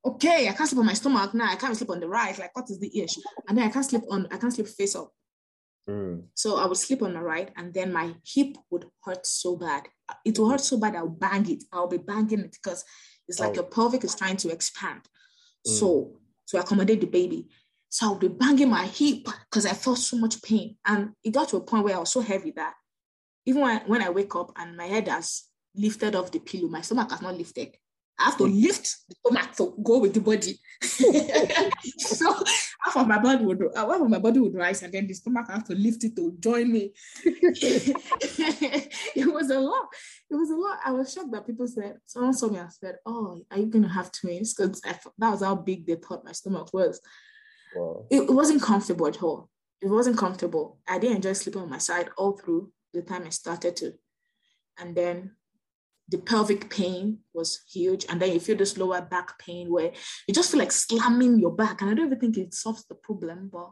okay, 0.06 0.48
I 0.48 0.54
can't 0.54 0.69
sleep 0.69 0.80
on 0.80 0.86
my 0.86 0.94
stomach 0.94 1.33
now. 1.33 1.51
I 1.51 1.56
can't 1.56 1.75
sleep 1.75 1.89
on 1.89 2.00
the 2.00 2.07
right. 2.07 2.38
Like, 2.38 2.56
what 2.56 2.69
is 2.69 2.80
the 2.80 3.00
issue? 3.00 3.22
And 3.48 3.57
then 3.57 3.68
I 3.68 3.72
can't 3.72 3.86
sleep 3.86 4.04
on, 4.10 4.27
I 4.31 4.38
can't 4.38 4.54
sleep 4.54 4.68
face 4.68 4.95
up. 4.95 5.12
Mm. 5.89 6.24
So 6.33 6.57
I 6.57 6.66
would 6.66 6.77
sleep 6.77 7.04
on 7.04 7.13
my 7.13 7.22
right, 7.22 7.51
and 7.57 7.74
then 7.74 7.94
my 7.94 8.16
hip 8.25 8.57
would 8.72 8.86
hurt 9.04 9.25
so 9.25 9.56
bad. 9.56 9.88
It 10.25 10.38
will 10.39 10.50
hurt 10.50 10.62
so 10.62 10.80
bad 10.80 10.95
I'll 10.95 11.07
bang 11.07 11.50
it. 11.50 11.63
I'll 11.72 11.88
be 11.88 11.98
banging 11.98 12.39
it 12.39 12.51
because 12.51 12.83
it's 13.27 13.39
like 13.39 13.51
oh. 13.51 13.56
your 13.56 13.63
pelvic 13.66 14.04
is 14.04 14.16
trying 14.16 14.38
to 14.38 14.50
expand. 14.50 15.01
Mm. 15.68 15.80
So 15.80 16.19
to 16.48 16.60
accommodate 16.60 17.01
the 17.01 17.07
baby. 17.07 17.48
So 17.95 18.07
I'll 18.07 18.15
be 18.15 18.27
banging 18.27 18.69
my 18.69 18.88
hip 18.88 19.30
because 19.50 19.65
I 19.65 19.71
felt 19.71 20.00
so 20.00 20.18
much 20.18 20.42
pain. 20.42 20.75
And 20.86 21.13
it 21.24 21.31
got 21.31 21.47
to 21.47 21.56
a 21.56 21.62
point 21.62 21.86
where 21.86 21.95
I 21.95 22.00
was 22.00 22.12
so 22.12 22.19
heavy 22.19 22.51
that 22.57 22.74
even 23.45 23.62
when, 23.62 23.80
when 23.88 24.01
I 24.01 24.09
wake 24.09 24.36
up 24.36 24.51
and 24.57 24.75
my 24.75 24.86
head 24.86 25.07
has 25.07 25.44
lifted 25.74 26.13
off 26.13 26.30
the 26.30 26.39
pillow, 26.39 26.68
my 26.68 26.81
stomach 26.81 27.09
has 27.12 27.21
not 27.21 27.38
lifted. 27.38 27.77
I 28.19 28.25
have 28.25 28.38
to 28.39 28.44
lift 28.44 28.97
the 29.07 29.15
stomach 29.15 29.56
to 29.56 29.74
go 29.81 30.00
with 30.00 30.13
the 30.13 30.19
body. 30.19 30.59
so 30.81 32.33
half 32.83 32.97
of 32.97 33.07
my 33.07 33.18
body 33.18 33.45
would 33.45 33.63
uh, 33.63 33.88
half 33.88 34.01
of 34.01 34.09
my 34.09 34.19
body 34.19 34.41
would 34.41 34.56
rise, 34.56 34.83
and 34.83 34.94
then 34.94 35.07
the 35.07 35.13
stomach 35.13 35.50
have 35.50 35.63
to 35.68 35.74
lift 35.74 36.03
it 36.03 36.18
to 36.18 36.36
join 36.38 36.74
me. 36.74 36.91
it 37.24 37.95
was 39.33 39.51
a 39.51 39.59
lot. 39.59 39.88
It 40.30 40.36
was 40.36 40.50
a 40.50 40.56
lot. 40.56 40.80
I 40.83 40.91
was 40.91 41.13
shocked 41.13 41.31
that 41.31 41.48
people 41.48 41.68
said 41.68 42.00
someone 42.06 42.33
saw 42.33 42.50
me 42.50 42.59
and 42.59 42.74
said, 42.74 42.98
"Oh, 43.06 43.41
are 43.51 43.57
you 43.57 43.68
gonna 43.68 43.88
have 43.88 44.12
twins?" 44.12 44.53
Because 44.53 44.81
that 44.81 45.01
was 45.18 45.44
how 45.44 45.56
big 45.56 45.86
they 45.86 45.95
thought 45.95 46.25
my 46.25 46.33
stomach 46.33 46.74
was. 46.74 47.00
Wow. 47.75 48.06
It, 48.10 48.30
wasn't 48.30 48.62
comfortable 48.62 49.07
at 49.07 49.22
all. 49.22 49.50
It 49.81 49.88
wasn't 49.88 50.18
comfortable. 50.18 50.80
I 50.88 50.98
didn't 50.98 51.18
enjoy 51.18 51.33
sleeping 51.33 51.62
on 51.62 51.69
my 51.69 51.77
side 51.77 52.10
all 52.17 52.38
through 52.38 52.72
the 52.94 53.01
time 53.01 53.24
I 53.25 53.29
started 53.29 53.75
to, 53.77 53.94
and 54.79 54.96
then 54.96 55.32
the 56.08 56.17
pelvic 56.20 56.70
pain 56.70 57.20
was 57.34 57.63
huge. 57.72 58.05
And 58.10 58.22
then 58.22 58.32
you 58.32 58.39
feel 58.39 58.58
this 58.58 58.77
lower 58.77 59.01
back 59.01 59.39
pain 59.39 59.72
where 59.72 59.91
you 60.27 60.34
just 60.34 60.51
feel 60.51 60.60
like 60.60 60.72
slamming 60.72 61.39
your 61.39 61.51
back. 61.51 61.82
And 61.82 61.89
I 61.89 61.94
don't 61.94 62.08
even 62.08 62.20
think 62.20 62.38
it 62.38 62.53
solves 62.53 62.86
the 62.86 62.96
problem, 62.96 63.50
but 63.51 63.72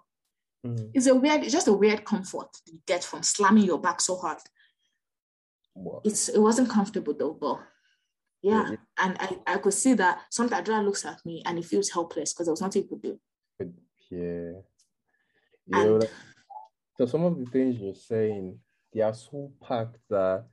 mm. 0.65 0.89
it's 0.93 1.07
a 1.07 1.15
weird, 1.15 1.43
it's 1.43 1.53
just 1.53 1.67
a 1.67 1.73
weird 1.73 2.03
comfort 2.05 2.49
you 2.65 2.79
get 2.87 3.03
from 3.03 3.23
slamming 3.23 3.65
your 3.65 3.79
back 3.79 4.01
so 4.01 4.15
hard. 4.17 4.39
Wow. 5.75 6.01
It's 6.03 6.29
it 6.29 6.39
wasn't 6.39 6.69
comfortable 6.69 7.15
though, 7.17 7.37
but 7.39 7.59
yeah. 8.41 8.69
yeah. 8.71 8.75
And 8.99 9.17
I, 9.19 9.37
I 9.47 9.57
could 9.57 9.73
see 9.73 9.93
that 9.93 10.21
sometimes 10.29 10.67
Adra 10.67 10.83
looks 10.83 11.05
at 11.05 11.25
me 11.25 11.41
and 11.45 11.57
he 11.57 11.63
feels 11.63 11.89
helpless 11.89 12.33
because 12.33 12.47
there 12.47 12.53
was 12.53 12.61
nothing 12.61 12.83
he 12.83 12.87
could 12.87 13.01
do. 13.01 13.19
Yeah. 14.13 14.61
You 15.65 15.95
and, 15.95 16.09
so 16.97 17.05
some 17.05 17.23
of 17.23 17.37
the 17.37 17.45
things 17.45 17.79
you're 17.79 17.95
saying, 17.95 18.59
they 18.93 19.01
are 19.01 19.13
so 19.13 19.51
packed 19.61 19.97
that 20.09 20.45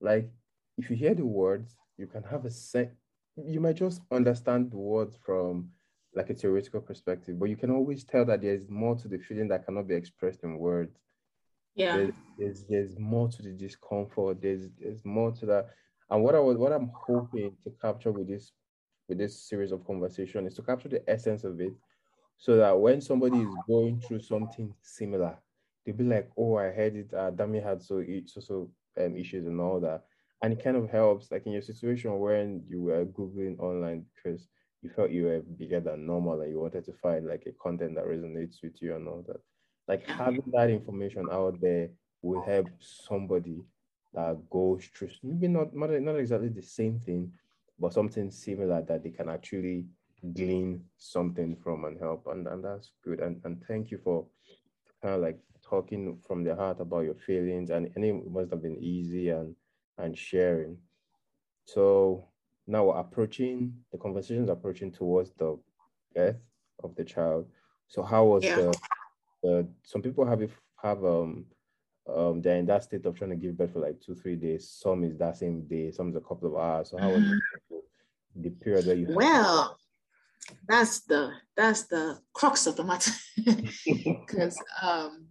like 0.00 0.30
if 0.76 0.90
you 0.90 0.96
hear 0.96 1.14
the 1.14 1.24
words, 1.24 1.76
you 1.96 2.06
can 2.06 2.22
have 2.24 2.44
a 2.44 2.50
set. 2.50 2.94
You 3.36 3.60
might 3.60 3.76
just 3.76 4.02
understand 4.10 4.70
the 4.70 4.76
words 4.76 5.16
from 5.24 5.70
like 6.14 6.30
a 6.30 6.34
theoretical 6.34 6.80
perspective, 6.80 7.38
but 7.38 7.48
you 7.48 7.56
can 7.56 7.70
always 7.70 8.04
tell 8.04 8.24
that 8.24 8.40
there's 8.40 8.68
more 8.68 8.96
to 8.96 9.08
the 9.08 9.18
feeling 9.18 9.48
that 9.48 9.66
cannot 9.66 9.88
be 9.88 9.94
expressed 9.94 10.44
in 10.44 10.58
words. 10.58 10.98
Yeah. 11.74 11.96
There's, 11.96 12.14
there's, 12.38 12.64
there's 12.68 12.98
more 12.98 13.28
to 13.28 13.42
the 13.42 13.52
discomfort. 13.52 14.40
There's 14.40 14.68
there's 14.78 15.04
more 15.04 15.32
to 15.32 15.46
that. 15.46 15.66
And 16.10 16.22
what 16.22 16.34
I 16.34 16.40
was 16.40 16.56
what 16.56 16.72
I'm 16.72 16.90
hoping 16.94 17.56
to 17.64 17.72
capture 17.80 18.12
with 18.12 18.28
this 18.28 18.52
with 19.08 19.18
this 19.18 19.48
series 19.48 19.72
of 19.72 19.86
conversation 19.86 20.46
is 20.46 20.54
to 20.54 20.62
capture 20.62 20.88
the 20.88 21.02
essence 21.08 21.44
of 21.44 21.60
it 21.60 21.72
so 22.38 22.56
that 22.56 22.78
when 22.78 23.00
somebody 23.00 23.38
is 23.38 23.54
going 23.66 24.00
through 24.00 24.20
something 24.20 24.72
similar, 24.82 25.36
they'll 25.84 25.94
be 25.94 26.04
like, 26.04 26.30
oh, 26.36 26.56
I 26.56 26.70
heard 26.70 26.96
it, 26.96 27.14
uh, 27.14 27.30
Dami 27.30 27.62
had 27.62 27.82
so 27.82 28.04
so 28.26 28.40
so 28.40 28.70
um, 29.02 29.16
issues 29.16 29.46
and 29.46 29.60
all 29.60 29.80
that. 29.80 30.04
And 30.42 30.52
it 30.52 30.62
kind 30.62 30.76
of 30.76 30.90
helps 30.90 31.30
like 31.30 31.46
in 31.46 31.52
your 31.52 31.62
situation 31.62 32.18
when 32.18 32.62
you 32.68 32.82
were 32.82 33.06
googling 33.06 33.58
online 33.58 34.04
because 34.14 34.48
you 34.82 34.90
felt 34.90 35.10
you 35.10 35.24
were 35.24 35.40
bigger 35.40 35.80
than 35.80 36.06
normal 36.06 36.40
and 36.40 36.50
you 36.50 36.60
wanted 36.60 36.84
to 36.84 36.92
find 36.92 37.26
like 37.26 37.44
a 37.46 37.52
content 37.52 37.94
that 37.94 38.04
resonates 38.04 38.62
with 38.62 38.80
you 38.82 38.94
and 38.94 39.08
all 39.08 39.24
that. 39.26 39.40
Like 39.88 40.06
having 40.06 40.44
that 40.52 40.68
information 40.68 41.26
out 41.32 41.60
there 41.60 41.88
will 42.22 42.42
help 42.42 42.68
somebody 42.80 43.64
that 44.12 44.38
goes 44.50 44.84
through 44.94 45.10
maybe 45.22 45.46
not 45.46 45.74
not, 45.76 45.90
not 45.90 46.16
exactly 46.16 46.48
the 46.48 46.62
same 46.62 46.98
thing 46.98 47.30
but 47.78 47.92
something 47.92 48.30
similar 48.30 48.82
that 48.82 49.02
they 49.02 49.10
can 49.10 49.28
actually 49.28 49.84
glean 50.34 50.82
something 50.96 51.56
from 51.56 51.84
and 51.84 51.98
help 51.98 52.26
and, 52.26 52.46
and 52.46 52.64
that's 52.64 52.92
good 53.04 53.20
and, 53.20 53.40
and 53.44 53.62
thank 53.66 53.90
you 53.90 53.98
for 53.98 54.26
kind 55.02 55.14
of 55.14 55.20
like 55.20 55.38
talking 55.68 56.18
from 56.26 56.44
the 56.44 56.54
heart 56.54 56.80
about 56.80 57.04
your 57.04 57.14
feelings, 57.14 57.70
and, 57.70 57.90
and 57.94 58.04
it 58.04 58.30
must 58.30 58.50
have 58.50 58.62
been 58.62 58.76
easy 58.76 59.30
and 59.30 59.54
and 59.98 60.16
sharing. 60.16 60.76
So 61.64 62.28
now 62.66 62.84
we're 62.84 62.98
approaching 62.98 63.74
the 63.92 63.98
conversations 63.98 64.48
approaching 64.48 64.92
towards 64.92 65.30
the 65.38 65.58
birth 66.14 66.36
of 66.82 66.94
the 66.94 67.04
child. 67.04 67.46
So 67.88 68.02
how 68.02 68.24
was 68.24 68.44
yeah. 68.44 68.56
the 68.56 68.78
the 69.42 69.68
some 69.82 70.02
people 70.02 70.26
have 70.26 70.50
have 70.82 71.04
um 71.04 71.46
um 72.08 72.40
they're 72.42 72.58
in 72.58 72.66
that 72.66 72.84
state 72.84 73.06
of 73.06 73.16
trying 73.16 73.30
to 73.30 73.36
give 73.36 73.56
birth 73.56 73.72
for 73.72 73.80
like 73.80 74.00
two 74.00 74.14
three 74.14 74.36
days. 74.36 74.68
Some 74.68 75.04
is 75.04 75.16
that 75.18 75.36
same 75.36 75.66
day. 75.66 75.90
Some 75.90 76.10
is 76.10 76.16
a 76.16 76.20
couple 76.20 76.48
of 76.48 76.56
hours. 76.56 76.90
So 76.90 76.98
how 76.98 77.10
was 77.10 77.22
mm-hmm. 77.22 77.76
the 78.36 78.50
period 78.50 78.86
where 78.86 78.96
you 78.96 79.06
well 79.10 79.78
that's 80.68 81.00
the 81.00 81.30
that's 81.56 81.84
the 81.84 82.18
crux 82.32 82.66
of 82.66 82.76
the 82.76 82.84
matter. 82.84 83.12
Because 84.26 84.58
um 84.82 85.28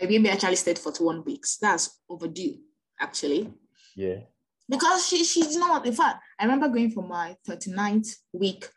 my 0.00 0.06
baby 0.06 0.28
actually 0.28 0.56
stayed 0.56 0.78
for 0.78 0.92
21 0.92 1.24
weeks. 1.24 1.58
That's 1.58 2.00
overdue 2.08 2.58
actually. 3.00 3.52
Yeah. 3.96 4.20
Because 4.68 5.06
she 5.06 5.24
she's 5.24 5.56
not 5.56 5.86
in 5.86 5.92
fact 5.92 6.22
i 6.38 6.44
remember 6.44 6.68
going 6.68 6.90
for 6.90 7.06
my 7.06 7.36
39th 7.46 8.16
week 8.32 8.68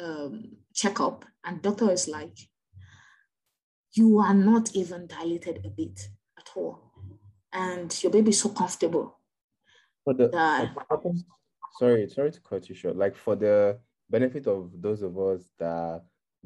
um 0.00 0.56
checkup 0.74 1.24
and 1.44 1.62
doctor 1.62 1.90
is 1.90 2.06
like 2.08 2.36
you 3.94 4.18
are 4.18 4.34
not 4.34 4.74
even 4.74 5.06
dilated 5.06 5.60
a 5.64 5.68
bit 5.68 6.08
at 6.38 6.50
all. 6.56 6.80
And 7.52 7.94
your 8.02 8.10
baby 8.10 8.30
is 8.30 8.40
so 8.40 8.48
comfortable 8.48 9.18
for 10.04 10.14
the 10.14 10.28
that, 10.28 10.74
sorry 11.78 12.08
sorry 12.08 12.30
to 12.30 12.40
cut 12.40 12.68
you 12.68 12.74
short. 12.74 12.96
Like 12.96 13.14
for 13.14 13.36
the 13.36 13.78
benefit 14.12 14.46
of 14.46 14.70
those 14.80 15.02
of 15.02 15.18
us 15.18 15.50
that 15.58 16.02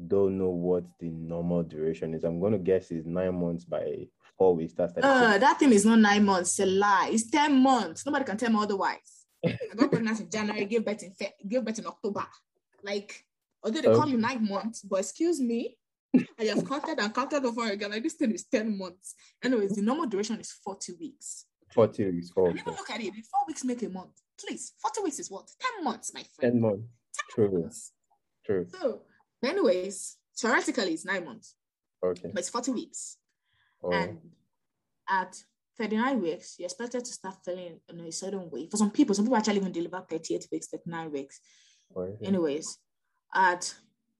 don't 0.07 0.37
know 0.37 0.49
what 0.49 0.85
the 0.99 1.09
normal 1.09 1.63
duration 1.63 2.13
is, 2.13 2.23
I'm 2.23 2.39
going 2.39 2.53
to 2.53 2.59
guess 2.59 2.89
is 2.91 3.05
nine 3.05 3.35
months 3.35 3.65
by 3.65 4.07
four 4.37 4.55
weeks. 4.55 4.73
That's 4.73 4.93
uh, 4.97 5.37
that 5.37 5.59
thing 5.59 5.73
is 5.73 5.85
not 5.85 5.99
nine 5.99 6.25
months. 6.25 6.51
It's 6.51 6.59
a 6.59 6.65
lie. 6.65 7.09
It's 7.11 7.29
ten 7.29 7.61
months. 7.61 8.05
Nobody 8.05 8.25
can 8.25 8.37
tell 8.37 8.49
me 8.49 8.59
otherwise. 8.59 9.25
I 9.45 9.57
got 9.75 9.91
pregnant 9.91 10.19
in 10.19 10.29
January, 10.29 10.65
gave 10.65 10.85
birth 10.85 11.03
in 11.03 11.11
Fe- 11.11 11.35
gave 11.47 11.63
birth 11.63 11.79
in 11.79 11.85
October. 11.85 12.25
Like, 12.83 13.23
although 13.63 13.81
they 13.81 13.93
call 13.93 14.07
you 14.07 14.17
nine 14.17 14.47
months, 14.47 14.81
but 14.81 14.99
excuse 14.99 15.39
me, 15.39 15.77
I 16.39 16.45
have 16.45 16.67
counted 16.67 16.99
and 16.99 17.13
counted 17.13 17.45
over 17.45 17.69
again. 17.69 17.91
Like 17.91 18.03
this 18.03 18.13
thing 18.13 18.31
is 18.31 18.45
ten 18.45 18.77
months. 18.77 19.15
Anyways, 19.43 19.75
the 19.75 19.81
normal 19.81 20.07
duration 20.07 20.39
is 20.39 20.51
forty 20.51 20.93
weeks. 20.93 21.45
Forty 21.69 22.09
weeks. 22.09 22.31
Oh, 22.37 22.47
okay. 22.47 22.61
look 22.65 22.89
at 22.89 23.01
it. 23.01 23.13
Four 23.13 23.45
weeks 23.47 23.63
make 23.65 23.83
a 23.83 23.89
month, 23.89 24.15
please. 24.39 24.73
Forty 24.79 25.01
weeks 25.03 25.19
is 25.19 25.29
what? 25.29 25.47
Ten 25.59 25.83
months, 25.83 26.13
my 26.13 26.23
friend. 26.35 26.53
Ten 26.53 26.61
months. 26.61 26.87
True. 27.29 27.69
True. 28.45 28.65
So, 28.69 29.01
anyways, 29.43 30.17
theoretically, 30.37 30.93
it's 30.93 31.05
nine 31.05 31.25
months. 31.25 31.55
Okay. 32.03 32.29
But 32.33 32.39
it's 32.39 32.49
40 32.49 32.71
weeks. 32.71 33.17
Oh. 33.83 33.91
And 33.91 34.19
at 35.09 35.35
39 35.77 36.21
weeks, 36.21 36.55
you're 36.57 36.67
expected 36.67 37.05
to 37.05 37.11
start 37.11 37.35
feeling 37.45 37.79
in 37.89 37.99
a 37.99 38.11
certain 38.11 38.49
way. 38.49 38.67
For 38.69 38.77
some 38.77 38.91
people, 38.91 39.15
some 39.15 39.25
people 39.25 39.37
actually 39.37 39.57
even 39.57 39.71
deliver 39.71 40.03
38 40.09 40.47
weeks, 40.51 40.67
39 40.67 41.11
weeks. 41.11 41.39
Oh, 41.95 42.01
okay. 42.01 42.25
Anyways, 42.25 42.77
at 43.33 43.73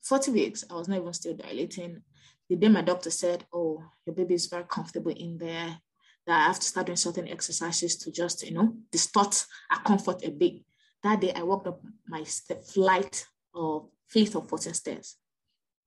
40 0.04 0.32
weeks, 0.32 0.64
I 0.70 0.76
was 0.76 0.88
not 0.88 1.00
even 1.00 1.14
still 1.14 1.36
dilating. 1.36 2.02
The 2.50 2.56
day 2.56 2.70
my 2.70 2.82
doctor 2.82 3.10
said, 3.10 3.46
Oh, 3.52 3.84
your 4.06 4.16
baby 4.16 4.36
is 4.36 4.48
very 4.48 4.64
comfortable 4.70 5.12
in 5.12 5.38
there, 5.38 5.80
that 6.28 6.42
I 6.42 6.48
have 6.48 6.60
to 6.60 6.66
start 6.66 6.86
doing 6.86 6.98
certain 6.98 7.28
exercises 7.28 7.98
to 7.98 8.12
just, 8.12 8.44
you 8.46 8.54
know, 8.54 8.76
distort 8.92 9.46
our 9.72 9.82
comfort 9.82 10.24
a 10.24 10.30
bit. 10.30 10.62
That 11.04 11.22
day, 11.22 11.34
I 11.34 11.44
walked 11.44 11.68
up 11.68 11.82
my 12.08 12.24
step, 12.24 12.64
flight 12.64 13.26
of 13.54 13.90
fifth 14.08 14.36
or 14.36 14.44
14 14.44 14.74
stairs. 14.74 15.16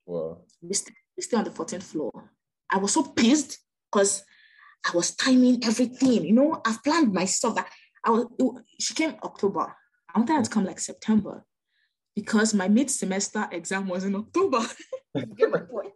Wow. 0.06 0.38
We, 0.62 0.74
st- 0.74 0.96
we 1.16 1.22
stay 1.22 1.36
on 1.36 1.44
the 1.44 1.50
14th 1.50 1.82
floor. 1.82 2.30
I 2.70 2.78
was 2.78 2.92
so 2.92 3.02
pissed 3.02 3.58
because 3.90 4.24
I 4.86 4.96
was 4.96 5.14
timing 5.14 5.64
everything. 5.64 6.24
You 6.24 6.32
know, 6.32 6.62
I've 6.64 6.82
planned 6.82 7.12
my 7.12 7.24
stuff 7.24 7.56
that 7.56 7.68
I 8.04 8.10
was. 8.10 8.26
It, 8.38 8.64
she 8.80 8.94
came 8.94 9.14
October. 9.22 9.74
I 10.14 10.18
wanted 10.18 10.36
her 10.36 10.42
to 10.42 10.50
come 10.50 10.64
like 10.64 10.80
September 10.80 11.44
because 12.16 12.54
my 12.54 12.68
mid-semester 12.68 13.48
exam 13.52 13.88
was 13.88 14.04
in 14.04 14.14
October. 14.14 14.60
get 15.36 15.50
my 15.50 15.60
point? 15.60 15.92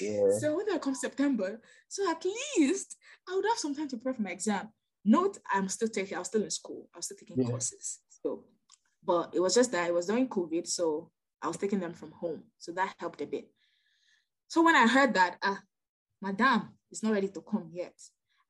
Yeah. 0.00 0.30
So 0.38 0.56
when 0.56 0.72
I 0.72 0.78
come 0.78 0.94
September, 0.94 1.60
so 1.88 2.10
at 2.10 2.24
least 2.24 2.96
I 3.28 3.34
would 3.34 3.44
have 3.48 3.58
some 3.58 3.74
time 3.74 3.88
to 3.88 3.96
prepare 3.96 4.14
for 4.14 4.22
my 4.22 4.30
exam. 4.30 4.68
Note, 5.04 5.38
I'm 5.52 5.68
still 5.68 5.88
taking. 5.88 6.16
I 6.16 6.20
was 6.20 6.28
still 6.28 6.42
in 6.42 6.50
school. 6.50 6.88
I 6.94 6.98
was 6.98 7.06
still 7.06 7.16
taking 7.18 7.38
yeah. 7.38 7.48
courses. 7.48 8.00
But 9.04 9.32
it 9.34 9.40
was 9.40 9.54
just 9.54 9.72
that 9.72 9.86
I 9.86 9.90
was 9.90 10.06
during 10.06 10.28
COVID, 10.28 10.66
so 10.66 11.10
I 11.42 11.48
was 11.48 11.56
taking 11.56 11.80
them 11.80 11.94
from 11.94 12.12
home. 12.12 12.42
So 12.58 12.72
that 12.72 12.94
helped 12.98 13.20
a 13.20 13.26
bit. 13.26 13.48
So 14.48 14.62
when 14.62 14.76
I 14.76 14.86
heard 14.86 15.14
that, 15.14 15.36
ah, 15.42 15.60
Madame 16.20 16.70
is 16.90 17.02
not 17.02 17.12
ready 17.12 17.28
to 17.28 17.40
come 17.40 17.70
yet. 17.72 17.94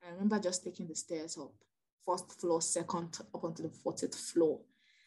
I 0.05 0.11
remember 0.11 0.39
just 0.39 0.63
taking 0.63 0.87
the 0.87 0.95
stairs 0.95 1.37
up, 1.37 1.53
first 2.05 2.39
floor, 2.39 2.61
second, 2.61 3.19
up 3.33 3.43
onto 3.43 3.63
the 3.63 3.69
40th 3.69 4.15
floor. 4.15 4.59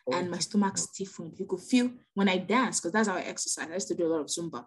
Oh. 0.07 0.17
And 0.17 0.31
my 0.31 0.39
stomach 0.39 0.79
stiffened. 0.79 1.39
You 1.39 1.47
could 1.47 1.61
feel 1.61 1.91
when 2.15 2.29
I 2.29 2.39
dance, 2.39 2.81
because 2.81 2.93
that's 2.93 3.09
how 3.09 3.17
I 3.17 3.23
exercise. 3.23 3.69
I 3.71 3.75
used 3.75 3.89
to 3.89 3.95
do 3.95 4.07
a 4.07 4.13
lot 4.13 4.21
of 4.21 4.27
Zumba. 4.27 4.65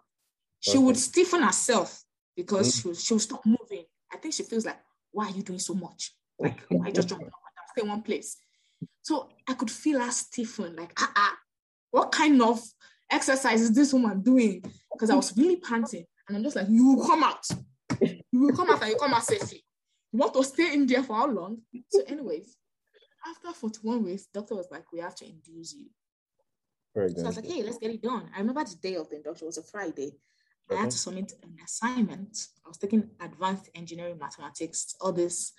She 0.60 0.72
okay. 0.72 0.78
would 0.78 0.96
stiffen 0.96 1.42
herself 1.42 2.02
because 2.36 2.68
mm. 2.68 2.82
she, 2.82 2.88
would, 2.88 2.96
she 2.96 3.14
would 3.14 3.22
stop 3.22 3.46
moving. 3.46 3.84
I 4.12 4.16
think 4.16 4.34
she 4.34 4.42
feels 4.42 4.66
like, 4.66 4.78
why 5.12 5.26
are 5.26 5.36
you 5.36 5.42
doing 5.42 5.58
so 5.58 5.74
much? 5.74 6.12
Like, 6.38 6.58
I 6.84 6.90
just 6.90 7.08
jump 7.08 7.22
up 7.22 7.28
and 7.28 7.54
down, 7.56 7.68
stay 7.72 7.82
in 7.82 7.88
one 7.88 8.02
place. 8.02 8.36
So 9.06 9.28
I 9.48 9.54
could 9.54 9.70
feel 9.70 10.00
her 10.00 10.10
stiffen, 10.10 10.74
like, 10.74 10.92
ah, 10.98 11.12
ah, 11.14 11.36
what 11.92 12.10
kind 12.10 12.42
of 12.42 12.60
exercise 13.08 13.60
is 13.60 13.72
this 13.72 13.92
woman 13.92 14.20
doing? 14.20 14.64
Because 14.92 15.10
I 15.10 15.14
was 15.14 15.32
really 15.36 15.58
panting. 15.60 16.04
And 16.26 16.36
I'm 16.36 16.42
just 16.42 16.56
like, 16.56 16.66
you 16.68 16.84
will 16.88 17.06
come 17.06 17.22
out. 17.22 17.46
You 18.00 18.40
will 18.40 18.52
come 18.52 18.68
out 18.68 18.82
and 18.82 18.90
you 18.90 18.96
come 18.96 19.14
out 19.14 19.24
safely. 19.24 19.62
You 20.12 20.18
want 20.18 20.34
to 20.34 20.42
stay 20.42 20.74
in 20.74 20.88
there 20.88 21.04
for 21.04 21.14
how 21.14 21.28
long? 21.28 21.58
So, 21.88 22.02
anyways, 22.08 22.56
after 23.28 23.52
41 23.52 24.02
weeks, 24.02 24.26
doctor 24.34 24.56
was 24.56 24.66
like, 24.72 24.90
we 24.92 24.98
have 24.98 25.14
to 25.14 25.24
induce 25.24 25.72
you. 25.74 25.86
Very 26.92 27.10
so 27.10 27.22
I 27.22 27.26
was 27.28 27.36
like, 27.36 27.46
hey, 27.46 27.62
let's 27.62 27.78
get 27.78 27.92
it 27.92 28.02
done. 28.02 28.28
I 28.34 28.40
remember 28.40 28.64
the 28.64 28.74
day 28.74 28.96
of 28.96 29.08
the 29.08 29.18
induction 29.18 29.46
was 29.46 29.58
a 29.58 29.62
Friday. 29.62 30.16
Okay. 30.68 30.78
I 30.78 30.82
had 30.82 30.90
to 30.90 30.98
submit 30.98 31.32
an 31.44 31.54
assignment. 31.64 32.48
I 32.64 32.68
was 32.68 32.78
taking 32.78 33.08
advanced 33.20 33.70
engineering 33.76 34.18
mathematics, 34.18 34.96
all 35.00 35.12
this 35.12 35.52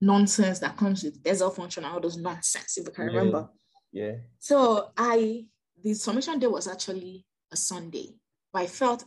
nonsense 0.00 0.58
that 0.60 0.76
comes 0.76 1.02
with 1.02 1.22
Bessel 1.22 1.50
function 1.50 1.84
and 1.84 1.92
all 1.92 2.00
those 2.00 2.16
nonsense, 2.16 2.78
if 2.78 2.88
I 2.88 2.90
can 2.90 3.04
yeah. 3.04 3.18
remember. 3.18 3.48
Yeah. 3.92 4.12
So 4.38 4.90
I, 4.96 5.46
the 5.82 5.94
submission 5.94 6.38
day 6.38 6.46
was 6.46 6.68
actually 6.68 7.24
a 7.52 7.56
Sunday, 7.56 8.16
but 8.52 8.62
I 8.62 8.66
felt 8.66 9.04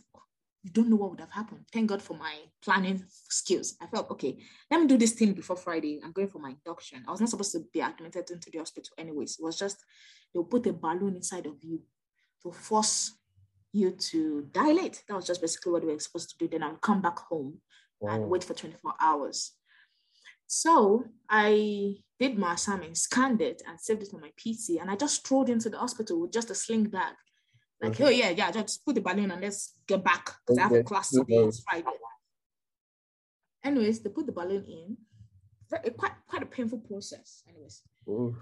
you 0.62 0.70
don't 0.70 0.90
know 0.90 0.96
what 0.96 1.10
would 1.10 1.20
have 1.20 1.30
happened. 1.30 1.64
Thank 1.72 1.88
God 1.88 2.02
for 2.02 2.14
my 2.14 2.34
planning 2.62 3.04
skills. 3.28 3.76
I 3.80 3.86
felt 3.86 4.10
okay. 4.10 4.36
Let 4.70 4.80
me 4.80 4.86
do 4.86 4.98
this 4.98 5.12
thing 5.12 5.32
before 5.32 5.56
Friday. 5.56 6.00
I'm 6.04 6.12
going 6.12 6.28
for 6.28 6.40
my 6.40 6.50
induction. 6.50 7.04
I 7.06 7.10
was 7.10 7.20
not 7.20 7.28
supposed 7.28 7.52
to 7.52 7.64
be 7.72 7.80
admitted 7.80 8.30
into 8.30 8.50
the 8.50 8.58
hospital 8.58 8.90
anyways. 8.98 9.38
It 9.38 9.44
was 9.44 9.58
just 9.58 9.78
they'll 10.34 10.44
put 10.44 10.66
a 10.66 10.72
balloon 10.72 11.16
inside 11.16 11.46
of 11.46 11.56
you 11.62 11.80
to 12.42 12.52
force 12.52 13.12
you 13.72 13.92
to 13.92 14.48
dilate. 14.52 15.02
That 15.08 15.14
was 15.14 15.26
just 15.26 15.40
basically 15.40 15.72
what 15.72 15.84
we 15.84 15.92
were 15.92 16.00
supposed 16.00 16.30
to 16.30 16.38
do. 16.38 16.48
Then 16.48 16.62
I'll 16.62 16.76
come 16.76 17.00
back 17.00 17.18
home 17.18 17.60
oh. 18.02 18.08
and 18.08 18.28
wait 18.28 18.44
for 18.44 18.54
24 18.54 18.94
hours. 19.00 19.52
So 20.48 21.04
I 21.28 21.96
did 22.18 22.38
my 22.38 22.54
assignment, 22.54 22.96
scanned 22.96 23.42
it, 23.42 23.62
and 23.68 23.78
saved 23.78 24.02
it 24.02 24.14
on 24.14 24.22
my 24.22 24.32
PC. 24.36 24.80
And 24.80 24.90
I 24.90 24.96
just 24.96 25.16
strolled 25.16 25.50
into 25.50 25.68
the 25.68 25.78
hospital 25.78 26.20
with 26.22 26.32
just 26.32 26.50
a 26.50 26.54
sling 26.54 26.84
bag. 26.84 27.14
Like, 27.80 27.92
okay. 27.92 28.04
oh 28.04 28.08
yeah, 28.08 28.30
yeah, 28.30 28.50
just 28.50 28.84
put 28.84 28.94
the 28.94 29.02
balloon 29.02 29.30
and 29.30 29.42
let's 29.42 29.74
get 29.86 30.02
back 30.02 30.24
because 30.46 30.58
okay. 30.58 30.62
I 30.62 30.68
have 30.68 30.72
a 30.72 30.82
class 30.82 31.10
today. 31.10 31.36
It's 31.36 31.60
Friday. 31.60 31.86
Anyways, 33.62 34.00
they 34.00 34.10
put 34.10 34.26
the 34.26 34.32
balloon 34.32 34.64
in. 34.64 34.96
Very, 35.70 35.90
quite 35.90 36.12
quite 36.26 36.42
a 36.42 36.46
painful 36.46 36.78
process. 36.78 37.42
Anyways. 37.48 37.82
Ooh. 38.08 38.34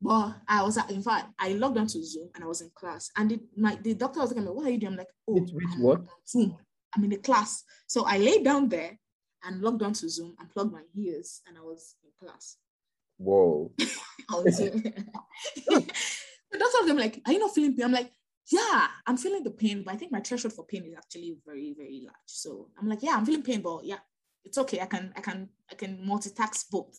But 0.00 0.34
I 0.46 0.62
was 0.62 0.76
in 0.90 1.02
fact 1.02 1.28
I 1.38 1.54
logged 1.54 1.78
onto 1.78 2.02
Zoom 2.02 2.28
and 2.34 2.44
I 2.44 2.46
was 2.46 2.60
in 2.60 2.70
class 2.74 3.10
and 3.16 3.30
the, 3.30 3.40
my 3.56 3.78
the 3.82 3.94
doctor 3.94 4.20
was 4.20 4.30
looking 4.30 4.44
at 4.44 4.50
me, 4.50 4.54
what 4.54 4.66
are 4.66 4.70
you 4.70 4.78
doing? 4.78 4.92
I'm 4.92 4.98
like, 4.98 5.08
oh, 5.26 5.34
which, 5.34 5.50
which 5.52 5.78
what? 5.78 6.02
Zoom. 6.28 6.56
I'm 6.94 7.04
in 7.04 7.10
the 7.10 7.16
class. 7.16 7.64
So 7.86 8.04
I 8.04 8.18
lay 8.18 8.42
down 8.42 8.68
there 8.68 8.98
and 9.44 9.60
logged 9.60 9.82
onto 9.82 10.08
Zoom 10.08 10.34
and 10.38 10.50
plugged 10.50 10.72
my 10.72 10.82
ears 10.96 11.42
and 11.46 11.56
I 11.56 11.60
was 11.60 11.96
in 12.04 12.10
class. 12.18 12.56
Whoa. 13.18 13.72
the 16.52 16.86
I'm 16.88 16.96
like, 16.96 17.20
Are 17.26 17.32
you 17.32 17.38
not 17.38 17.54
feeling 17.54 17.74
pain? 17.74 17.84
I'm 17.84 17.92
like, 17.92 18.10
Yeah, 18.50 18.88
I'm 19.06 19.16
feeling 19.16 19.42
the 19.42 19.50
pain, 19.50 19.82
but 19.84 19.94
I 19.94 19.96
think 19.96 20.12
my 20.12 20.20
threshold 20.20 20.54
for 20.54 20.64
pain 20.64 20.84
is 20.84 20.94
actually 20.96 21.36
very, 21.46 21.74
very 21.76 22.02
large. 22.04 22.14
So 22.26 22.68
I'm 22.78 22.88
like, 22.88 23.02
Yeah, 23.02 23.14
I'm 23.16 23.26
feeling 23.26 23.42
pain, 23.42 23.62
but 23.62 23.84
yeah, 23.84 23.98
it's 24.44 24.58
okay. 24.58 24.80
I 24.80 24.86
can, 24.86 25.12
I 25.16 25.20
can, 25.20 25.48
I 25.70 25.74
can 25.74 26.04
multitask 26.06 26.70
both. 26.70 26.98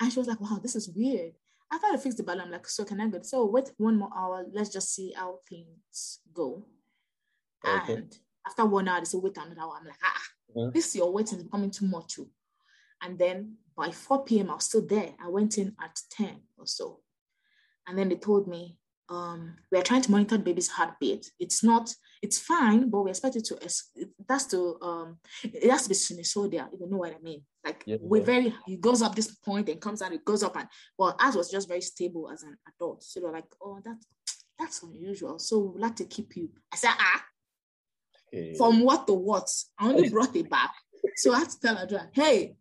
And 0.00 0.12
she 0.12 0.18
was 0.18 0.28
like, 0.28 0.40
Wow, 0.40 0.58
this 0.62 0.76
is 0.76 0.88
weird. 0.88 1.32
After 1.70 1.86
I 1.92 1.96
fixed 1.98 2.16
the 2.16 2.24
balloon, 2.24 2.44
I'm 2.44 2.50
like, 2.50 2.66
so 2.66 2.84
can 2.84 2.98
I 2.98 3.08
go? 3.08 3.20
So 3.22 3.44
wait 3.44 3.70
one 3.76 3.98
more 3.98 4.08
hour. 4.16 4.46
Let's 4.50 4.70
just 4.70 4.94
see 4.94 5.12
how 5.14 5.40
things 5.48 6.20
go. 6.32 6.64
Okay. 7.66 7.94
And 7.94 8.16
after 8.48 8.64
one 8.64 8.88
hour, 8.88 9.00
they 9.00 9.04
say, 9.04 9.18
wait 9.18 9.36
another 9.36 9.60
hour. 9.60 9.76
I'm 9.78 9.86
like, 9.86 9.96
ah, 10.02 10.22
mm-hmm. 10.56 10.70
this 10.72 10.96
your 10.96 11.12
waiting 11.12 11.38
is 11.38 11.44
becoming 11.44 11.70
too 11.70 11.86
much. 11.86 12.14
Too. 12.14 12.28
And 13.02 13.18
then 13.18 13.56
by 13.76 13.90
4 13.90 14.24
p.m., 14.24 14.50
I 14.50 14.54
was 14.54 14.64
still 14.64 14.86
there. 14.86 15.10
I 15.22 15.28
went 15.28 15.58
in 15.58 15.74
at 15.82 16.00
10 16.10 16.40
or 16.56 16.66
so. 16.66 17.00
And 17.86 17.96
then 17.96 18.08
they 18.08 18.16
told 18.16 18.48
me, 18.48 18.78
um, 19.10 19.56
we 19.72 19.78
are 19.78 19.82
trying 19.82 20.02
to 20.02 20.10
monitor 20.10 20.36
the 20.36 20.42
baby's 20.42 20.68
heartbeat. 20.68 21.30
It's 21.38 21.64
not, 21.64 21.94
it's 22.20 22.38
fine, 22.38 22.90
but 22.90 23.02
we 23.02 23.10
expect 23.10 23.36
it 23.36 23.44
to, 23.46 23.58
that's 24.28 24.44
to, 24.46 24.76
um, 24.82 25.18
it 25.44 25.70
has 25.70 25.84
to 25.84 25.88
be 25.88 25.94
sinusoidal, 25.94 26.72
if 26.74 26.80
you 26.80 26.88
know 26.90 26.98
what 26.98 27.14
I 27.14 27.22
mean. 27.22 27.42
Like 27.64 27.84
yeah, 27.86 27.96
we're 28.00 28.18
yeah. 28.18 28.24
very, 28.24 28.54
it 28.66 28.80
goes 28.80 29.00
up 29.00 29.14
this 29.14 29.34
point 29.36 29.68
and 29.70 29.80
comes 29.80 30.00
down, 30.00 30.12
it 30.12 30.24
goes 30.24 30.42
up 30.42 30.56
and, 30.56 30.68
well, 30.98 31.16
as 31.20 31.36
was 31.36 31.50
just 31.50 31.68
very 31.68 31.80
stable 31.80 32.30
as 32.30 32.42
an 32.42 32.56
adult. 32.68 33.02
So 33.02 33.20
they're 33.20 33.32
like, 33.32 33.46
oh, 33.62 33.80
that, 33.84 33.96
that's 34.58 34.82
unusual. 34.82 35.38
So 35.38 35.58
we'd 35.60 35.80
like 35.80 35.96
to 35.96 36.04
keep 36.04 36.36
you. 36.36 36.50
I 36.72 36.76
said, 36.76 36.92
ah, 36.98 37.24
hey. 38.32 38.54
from 38.56 38.80
what 38.80 39.06
to 39.06 39.14
what? 39.14 39.50
I 39.78 39.88
only 39.88 40.08
brought 40.08 40.34
it 40.36 40.48
back. 40.48 40.70
So 41.16 41.32
I 41.32 41.40
had 41.40 41.50
to 41.50 41.60
tell 41.60 41.76
Adra, 41.76 42.08
hey, 42.12 42.56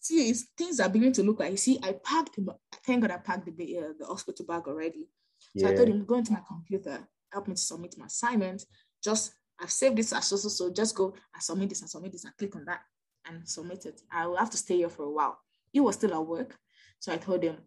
see, 0.00 0.32
things 0.56 0.80
are 0.80 0.88
beginning 0.88 1.14
to 1.14 1.22
look 1.22 1.40
like, 1.40 1.58
see, 1.58 1.78
I 1.82 1.94
packed, 2.04 2.38
thank 2.84 3.02
God 3.02 3.10
I 3.10 3.18
packed 3.18 3.44
the, 3.56 3.78
uh, 3.78 3.92
the 3.98 4.06
hospital 4.06 4.46
bag 4.46 4.62
already. 4.66 5.08
So 5.56 5.66
yeah. 5.66 5.70
I 5.70 5.74
told 5.74 5.88
him, 5.88 6.04
go 6.04 6.16
into 6.16 6.32
my 6.32 6.42
computer, 6.46 7.06
help 7.32 7.48
me 7.48 7.54
to 7.54 7.60
submit 7.60 7.96
my 7.98 8.06
assignment. 8.06 8.64
Just, 9.02 9.32
I've 9.60 9.70
saved 9.70 9.96
this 9.96 10.12
as 10.12 10.26
so, 10.26 10.36
so, 10.36 10.48
so 10.48 10.72
just 10.72 10.94
go 10.94 11.14
and 11.34 11.42
submit 11.42 11.70
this 11.70 11.80
and 11.80 11.90
submit 11.90 12.12
this 12.12 12.24
and 12.24 12.36
click 12.36 12.54
on 12.56 12.64
that 12.66 12.80
and 13.28 13.48
submit 13.48 13.86
it. 13.86 14.00
I 14.10 14.26
will 14.26 14.36
have 14.36 14.50
to 14.50 14.56
stay 14.56 14.78
here 14.78 14.88
for 14.88 15.04
a 15.04 15.10
while. 15.10 15.38
He 15.72 15.80
was 15.80 15.96
still 15.96 16.14
at 16.14 16.26
work. 16.26 16.56
So 17.00 17.12
I 17.12 17.16
told 17.16 17.42
him, 17.42 17.58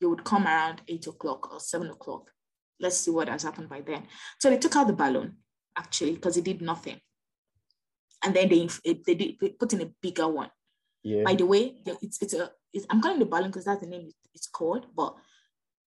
you 0.00 0.10
would 0.10 0.24
come 0.24 0.46
around 0.46 0.82
eight 0.88 1.06
o'clock 1.06 1.52
or 1.52 1.60
seven 1.60 1.90
o'clock. 1.90 2.30
Let's 2.80 2.98
see 2.98 3.10
what 3.10 3.28
has 3.28 3.42
happened 3.42 3.68
by 3.68 3.80
then. 3.80 4.04
So 4.38 4.50
they 4.50 4.58
took 4.58 4.76
out 4.76 4.86
the 4.86 4.92
balloon, 4.92 5.36
actually, 5.76 6.14
because 6.14 6.36
it 6.36 6.44
did 6.44 6.62
nothing. 6.62 7.00
And 8.24 8.34
then 8.34 8.48
they, 8.48 8.68
they, 8.84 9.14
did, 9.14 9.36
they 9.40 9.48
put 9.50 9.72
in 9.72 9.82
a 9.82 9.90
bigger 10.02 10.28
one. 10.28 10.50
Yeah. 11.02 11.22
By 11.24 11.34
the 11.34 11.46
way, 11.46 11.76
it's, 12.02 12.20
it's 12.20 12.34
a, 12.34 12.50
it's, 12.72 12.86
I'm 12.90 13.00
calling 13.00 13.20
the 13.20 13.26
balloon 13.26 13.48
because 13.48 13.64
that's 13.64 13.80
the 13.80 13.86
name 13.86 14.10
it's 14.34 14.48
called, 14.48 14.86
but 14.96 15.14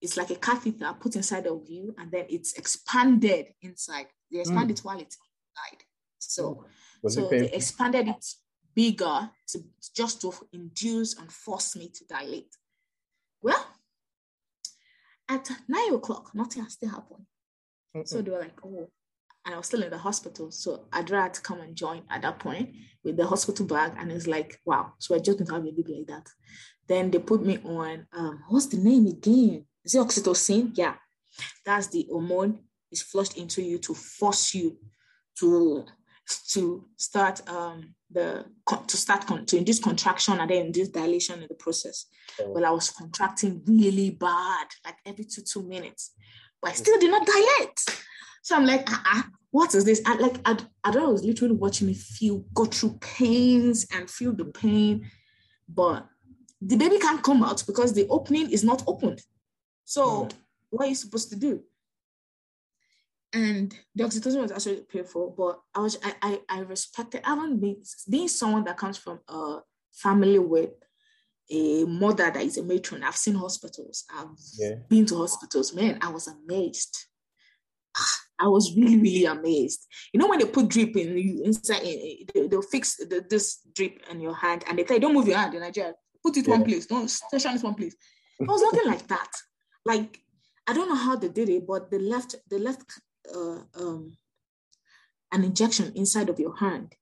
it's 0.01 0.17
like 0.17 0.29
a 0.31 0.35
catheter 0.35 0.93
put 0.99 1.15
inside 1.15 1.45
of 1.45 1.63
you 1.67 1.93
and 1.97 2.11
then 2.11 2.25
it's 2.29 2.53
expanded 2.53 3.47
inside. 3.61 4.07
They 4.31 4.39
expand 4.39 4.69
mm. 4.69 4.71
it 4.71 4.79
while 4.79 4.99
it's 4.99 5.17
inside. 5.17 5.83
So, 6.19 6.65
so 7.07 7.27
they 7.27 7.51
expanded 7.51 8.07
it 8.07 8.25
bigger 8.73 9.29
to 9.49 9.59
just 9.95 10.21
to 10.21 10.33
induce 10.53 11.17
and 11.17 11.31
force 11.31 11.75
me 11.75 11.89
to 11.89 12.05
dilate. 12.05 12.55
Well, 13.41 13.65
at 15.27 15.49
nine 15.67 15.93
o'clock, 15.93 16.31
nothing 16.33 16.63
has 16.63 16.73
still 16.73 16.89
happened. 16.89 17.25
Mm-mm. 17.95 18.07
So 18.07 18.21
they 18.21 18.31
were 18.31 18.39
like, 18.39 18.57
oh, 18.65 18.89
and 19.45 19.55
I 19.55 19.57
was 19.57 19.67
still 19.67 19.83
in 19.83 19.89
the 19.89 19.97
hospital. 19.97 20.51
So 20.51 20.85
I'd 20.93 21.09
rather 21.09 21.33
to 21.33 21.41
come 21.41 21.61
and 21.61 21.75
join 21.75 22.03
at 22.09 22.21
that 22.21 22.39
point 22.39 22.69
with 23.03 23.17
the 23.17 23.25
hospital 23.25 23.65
bag. 23.65 23.93
And 23.97 24.11
it's 24.11 24.27
like, 24.27 24.59
wow. 24.65 24.93
So 24.99 25.15
I 25.15 25.19
just 25.19 25.37
going 25.37 25.47
to 25.47 25.53
have 25.53 25.63
a 25.63 25.71
baby 25.71 25.95
like 25.97 26.07
that. 26.07 26.29
Then 26.87 27.09
they 27.09 27.19
put 27.19 27.43
me 27.43 27.57
on, 27.63 28.05
um, 28.13 28.43
what's 28.49 28.67
the 28.67 28.77
name 28.77 29.07
again? 29.07 29.65
Is 29.83 29.95
it 29.95 29.99
oxytocin? 29.99 30.71
Yeah. 30.75 30.95
That's 31.65 31.87
the 31.87 32.07
hormone 32.09 32.59
is 32.91 33.01
flushed 33.01 33.37
into 33.37 33.61
you 33.61 33.77
to 33.79 33.93
force 33.93 34.53
you 34.53 34.77
to 35.39 35.85
to 36.49 36.85
start 36.97 37.47
um 37.49 37.95
the 38.11 38.45
to 38.87 38.97
start 38.97 39.25
con- 39.25 39.45
to 39.45 39.57
induce 39.57 39.79
contraction 39.79 40.39
and 40.39 40.49
then 40.49 40.65
induce 40.67 40.89
dilation 40.89 41.41
in 41.41 41.47
the 41.47 41.55
process. 41.55 42.05
Oh. 42.39 42.51
Well, 42.51 42.65
I 42.65 42.69
was 42.71 42.89
contracting 42.89 43.61
really 43.65 44.11
bad, 44.11 44.67
like 44.85 44.97
every 45.05 45.25
two 45.25 45.41
two 45.41 45.63
minutes, 45.63 46.11
but 46.61 46.71
I 46.71 46.73
still 46.73 46.99
did 46.99 47.11
not 47.11 47.25
dilate. 47.25 48.03
So 48.41 48.55
I'm 48.55 48.65
like, 48.65 48.91
uh-uh, 48.91 49.23
what 49.51 49.75
is 49.75 49.85
this? 49.85 50.01
I 50.05 50.15
like 50.15 50.37
I, 50.45 50.57
I 50.83 50.91
don't 50.91 51.03
know, 51.03 51.09
I 51.09 51.11
was 51.11 51.23
literally 51.23 51.55
watching 51.55 51.87
me 51.87 51.93
feel 51.93 52.39
go 52.53 52.65
through 52.65 52.97
pains 53.01 53.85
and 53.93 54.09
feel 54.09 54.33
the 54.33 54.45
pain, 54.45 55.09
but 55.67 56.07
the 56.61 56.77
baby 56.77 56.99
can't 56.99 57.23
come 57.23 57.43
out 57.43 57.63
because 57.67 57.93
the 57.93 58.07
opening 58.07 58.49
is 58.49 58.63
not 58.63 58.83
opened. 58.87 59.21
So 59.83 60.25
mm. 60.25 60.31
what 60.69 60.85
are 60.85 60.89
you 60.89 60.95
supposed 60.95 61.29
to 61.31 61.35
do? 61.35 61.63
And 63.33 63.73
the 63.95 64.03
oxytocin 64.03 64.41
was 64.41 64.51
actually 64.51 64.81
painful, 64.91 65.33
but 65.37 65.59
I 65.75 65.83
was 65.83 65.97
I 66.03 66.15
I, 66.21 66.39
I 66.49 66.59
respected. 66.61 67.21
I 67.25 67.29
haven't 67.35 67.59
been 67.59 67.81
being 68.09 68.27
someone 68.27 68.63
that 68.65 68.77
comes 68.77 68.97
from 68.97 69.19
a 69.27 69.59
family 69.91 70.39
with 70.39 70.71
a 71.49 71.83
mother 71.85 72.31
that 72.31 72.41
is 72.41 72.57
a 72.57 72.63
matron. 72.63 73.03
I've 73.03 73.15
seen 73.15 73.35
hospitals. 73.35 74.05
I've 74.13 74.27
yeah. 74.57 74.75
been 74.87 75.05
to 75.07 75.17
hospitals. 75.17 75.73
Man, 75.73 75.97
I 76.01 76.09
was 76.09 76.27
amazed. 76.27 77.05
Ah, 77.97 78.15
I 78.41 78.47
was 78.47 78.75
really, 78.75 78.97
really 78.97 79.25
amazed. 79.25 79.85
You 80.13 80.19
know, 80.19 80.27
when 80.27 80.39
they 80.39 80.45
put 80.45 80.67
drip 80.67 80.95
in 80.97 81.17
you 81.17 81.43
inside, 81.43 81.83
they, 82.33 82.47
will 82.49 82.61
fix 82.61 82.95
the, 82.97 83.23
this 83.29 83.59
drip 83.73 84.01
in 84.09 84.19
your 84.19 84.35
hand 84.35 84.63
and 84.67 84.79
they 84.79 84.83
tell 84.83 84.97
you, 84.97 85.01
don't 85.01 85.13
move 85.13 85.27
your 85.27 85.37
hand 85.37 85.53
in 85.53 85.61
Nigeria. 85.61 85.93
Put 86.23 86.37
it 86.37 86.47
yeah. 86.47 86.55
one 86.55 86.65
place. 86.65 86.85
Don't 86.87 87.09
station 87.09 87.55
it 87.55 87.63
one 87.63 87.75
place. 87.75 87.95
It 88.39 88.47
was 88.47 88.61
nothing 88.61 88.87
like 88.87 89.07
that 89.07 89.29
like 89.85 90.19
I 90.67 90.73
don't 90.73 90.89
know 90.89 90.95
how 90.95 91.15
they 91.15 91.29
did 91.29 91.49
it, 91.49 91.67
but 91.67 91.89
they 91.89 91.99
left 91.99 92.35
they 92.49 92.57
left 92.59 92.99
uh, 93.33 93.59
um, 93.75 94.17
an 95.31 95.43
injection 95.43 95.91
inside 95.95 96.29
of 96.29 96.39
your 96.39 96.55
hand. 96.55 96.95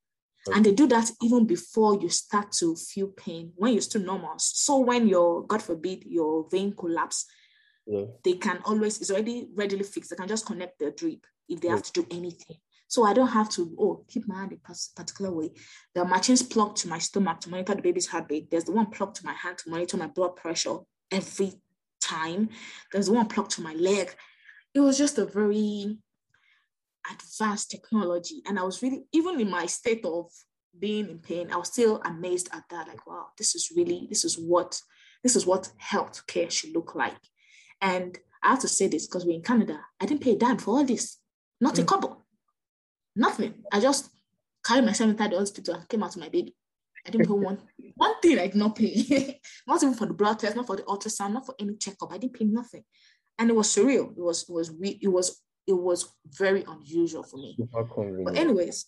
Okay. 0.47 0.55
And 0.55 0.65
they 0.65 0.71
do 0.71 0.87
that 0.87 1.11
even 1.21 1.45
before 1.45 1.99
you 1.99 2.07
start 2.07 2.53
to 2.53 2.75
feel 2.75 3.07
pain 3.07 3.51
when 3.57 3.73
you're 3.73 3.81
still 3.81 4.01
normal. 4.01 4.35
So 4.37 4.77
when 4.77 5.05
your, 5.05 5.45
God 5.45 5.61
forbid, 5.61 6.05
your 6.05 6.47
vein 6.49 6.73
collapse, 6.73 7.25
yeah. 7.89 8.05
they 8.23 8.33
can 8.33 8.59
always, 8.65 9.01
it's 9.01 9.09
already 9.09 9.49
readily 9.55 9.83
fixed. 9.83 10.11
They 10.11 10.15
can 10.15 10.27
just 10.27 10.45
connect 10.45 10.77
the 10.77 10.91
drip 10.91 11.25
if 11.47 11.59
they 11.59 11.67
yeah. 11.67 11.75
have 11.75 11.83
to 11.83 11.91
do 11.91 12.07
anything. 12.11 12.57
So 12.87 13.03
I 13.03 13.13
don't 13.13 13.27
have 13.27 13.49
to, 13.51 13.75
oh, 13.79 14.05
keep 14.07 14.27
my 14.27 14.39
hand 14.39 14.53
a 14.53 14.75
particular 14.95 15.31
way. 15.31 15.51
The 15.93 16.05
machines 16.05 16.41
plugged 16.41 16.77
to 16.77 16.87
my 16.87 16.99
stomach 16.99 17.39
to 17.41 17.49
monitor 17.49 17.75
the 17.75 17.81
baby's 17.81 18.07
heartbeat. 18.07 18.49
There's 18.49 18.63
the 18.63 18.71
one 18.71 18.87
plugged 18.87 19.15
to 19.17 19.25
my 19.25 19.33
hand 19.33 19.57
to 19.59 19.69
monitor 19.69 19.97
my 19.97 20.07
blood 20.07 20.35
pressure 20.35 20.77
every 21.11 21.53
time. 22.01 22.49
There's 22.91 23.07
the 23.07 23.13
one 23.13 23.27
plugged 23.27 23.51
to 23.51 23.61
my 23.61 23.73
leg. 23.73 24.15
It 24.73 24.79
was 24.79 24.97
just 24.97 25.17
a 25.17 25.25
very 25.25 25.97
advanced 27.11 27.71
technology. 27.71 28.41
And 28.47 28.59
I 28.59 28.63
was 28.63 28.81
really, 28.81 29.05
even 29.13 29.39
in 29.39 29.49
my 29.49 29.65
state 29.65 30.05
of 30.05 30.31
being 30.77 31.09
in 31.09 31.19
pain, 31.19 31.51
I 31.51 31.57
was 31.57 31.67
still 31.67 32.01
amazed 32.05 32.49
at 32.53 32.63
that. 32.69 32.87
Like, 32.87 33.05
wow, 33.05 33.27
this 33.37 33.55
is 33.55 33.71
really, 33.75 34.07
this 34.09 34.23
is 34.23 34.37
what, 34.37 34.81
this 35.23 35.35
is 35.35 35.45
what 35.45 35.71
health 35.77 36.25
care 36.27 36.49
should 36.49 36.73
look 36.73 36.95
like. 36.95 37.17
And 37.81 38.17
I 38.43 38.49
have 38.49 38.59
to 38.61 38.67
say 38.67 38.87
this 38.87 39.07
because 39.07 39.25
we're 39.25 39.35
in 39.35 39.41
Canada. 39.41 39.79
I 39.99 40.05
didn't 40.05 40.21
pay 40.21 40.33
a 40.33 40.37
dime 40.37 40.57
for 40.57 40.77
all 40.77 40.85
this. 40.85 41.17
Not 41.61 41.75
mm. 41.75 41.83
a 41.83 41.85
couple. 41.85 42.25
Nothing. 43.15 43.55
I 43.71 43.79
just 43.79 44.09
carried 44.65 44.85
myself 44.85 45.09
inside 45.09 45.31
the 45.31 45.37
hospital 45.39 45.75
and 45.75 45.89
came 45.89 46.03
out 46.03 46.11
to 46.11 46.19
my 46.19 46.29
baby. 46.29 46.55
I 47.05 47.11
didn't 47.11 47.27
pay 47.27 47.33
one 47.33 47.59
one 47.95 48.19
thing 48.21 48.39
I 48.39 48.47
did 48.47 48.55
not 48.55 48.75
pay. 48.75 49.39
not 49.67 49.83
even 49.83 49.95
for 49.95 50.05
the 50.05 50.13
blood 50.13 50.39
test, 50.39 50.55
not 50.55 50.67
for 50.67 50.75
the 50.75 50.83
ultrasound, 50.83 51.33
not 51.33 51.45
for 51.45 51.55
any 51.59 51.75
checkup. 51.75 52.11
I 52.11 52.17
didn't 52.17 52.33
pay 52.33 52.45
nothing. 52.45 52.83
And 53.37 53.49
it 53.49 53.55
was 53.55 53.67
surreal. 53.67 54.11
It 54.11 54.21
was 54.21 54.43
it 54.47 54.53
was 54.53 54.69
it 55.01 55.07
was 55.07 55.41
it 55.67 55.73
was 55.73 56.09
very 56.37 56.63
unusual 56.67 57.23
for 57.23 57.37
me. 57.37 57.57
But 58.25 58.37
anyways, 58.37 58.85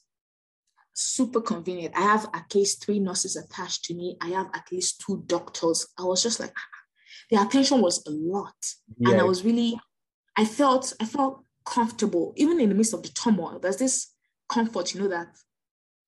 super 0.94 1.42
convenient. 1.42 1.96
I 1.96 2.02
have 2.02 2.30
at 2.34 2.54
least 2.54 2.84
three 2.84 3.00
nurses 3.00 3.36
attached 3.36 3.86
to 3.86 3.94
me. 3.94 4.18
I 4.22 4.30
have 4.30 4.48
at 4.54 4.72
least 4.72 5.02
two 5.06 5.24
doctors. 5.28 5.88
I 5.98 6.04
was 6.04 6.24
just 6.24 6.40
like, 6.40 6.54
the 7.32 7.42
attention 7.42 7.82
was 7.82 8.06
a 8.06 8.12
lot. 8.12 8.54
And 9.00 9.20
I 9.20 9.24
was 9.24 9.44
really, 9.44 9.80
I 10.38 10.46
felt, 10.46 10.94
I 11.00 11.06
felt 11.06 11.44
comfortable, 11.66 12.34
even 12.36 12.60
in 12.60 12.70
the 12.70 12.76
midst 12.76 12.94
of 12.94 13.04
the 13.04 13.10
turmoil. 13.10 13.58
There's 13.60 13.78
this 13.78 14.14
comfort, 14.50 14.94
you 14.94 15.02
know, 15.02 15.08
that 15.08 15.30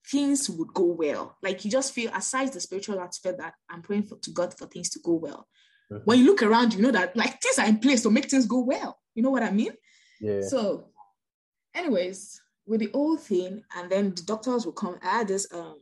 things 0.05 0.49
would 0.49 0.73
go 0.73 0.83
well. 0.83 1.37
Like 1.41 1.63
you 1.63 1.71
just 1.71 1.93
feel, 1.93 2.11
aside 2.13 2.51
the 2.51 2.59
spiritual 2.59 2.99
aspect 2.99 3.39
that 3.39 3.53
I'm 3.69 3.81
praying 3.81 4.03
for, 4.03 4.17
to 4.17 4.31
God 4.31 4.53
for 4.57 4.67
things 4.67 4.89
to 4.91 4.99
go 4.99 5.13
well. 5.13 5.47
Mm-hmm. 5.91 6.03
When 6.03 6.19
you 6.19 6.25
look 6.25 6.43
around, 6.43 6.73
you 6.73 6.81
know 6.81 6.91
that 6.91 7.15
like 7.15 7.41
things 7.41 7.57
are 7.57 7.67
in 7.67 7.79
place 7.79 8.03
to 8.03 8.11
make 8.11 8.29
things 8.29 8.45
go 8.45 8.59
well. 8.59 8.99
You 9.15 9.23
know 9.23 9.31
what 9.31 9.43
I 9.43 9.51
mean? 9.51 9.73
Yeah. 10.19 10.41
So, 10.41 10.89
anyways, 11.73 12.41
with 12.65 12.81
the 12.81 12.89
whole 12.93 13.17
thing, 13.17 13.63
and 13.75 13.89
then 13.89 14.13
the 14.15 14.23
doctors 14.23 14.65
will 14.65 14.73
come. 14.73 14.97
I 15.03 15.19
had 15.19 15.27
this 15.27 15.47
um 15.53 15.79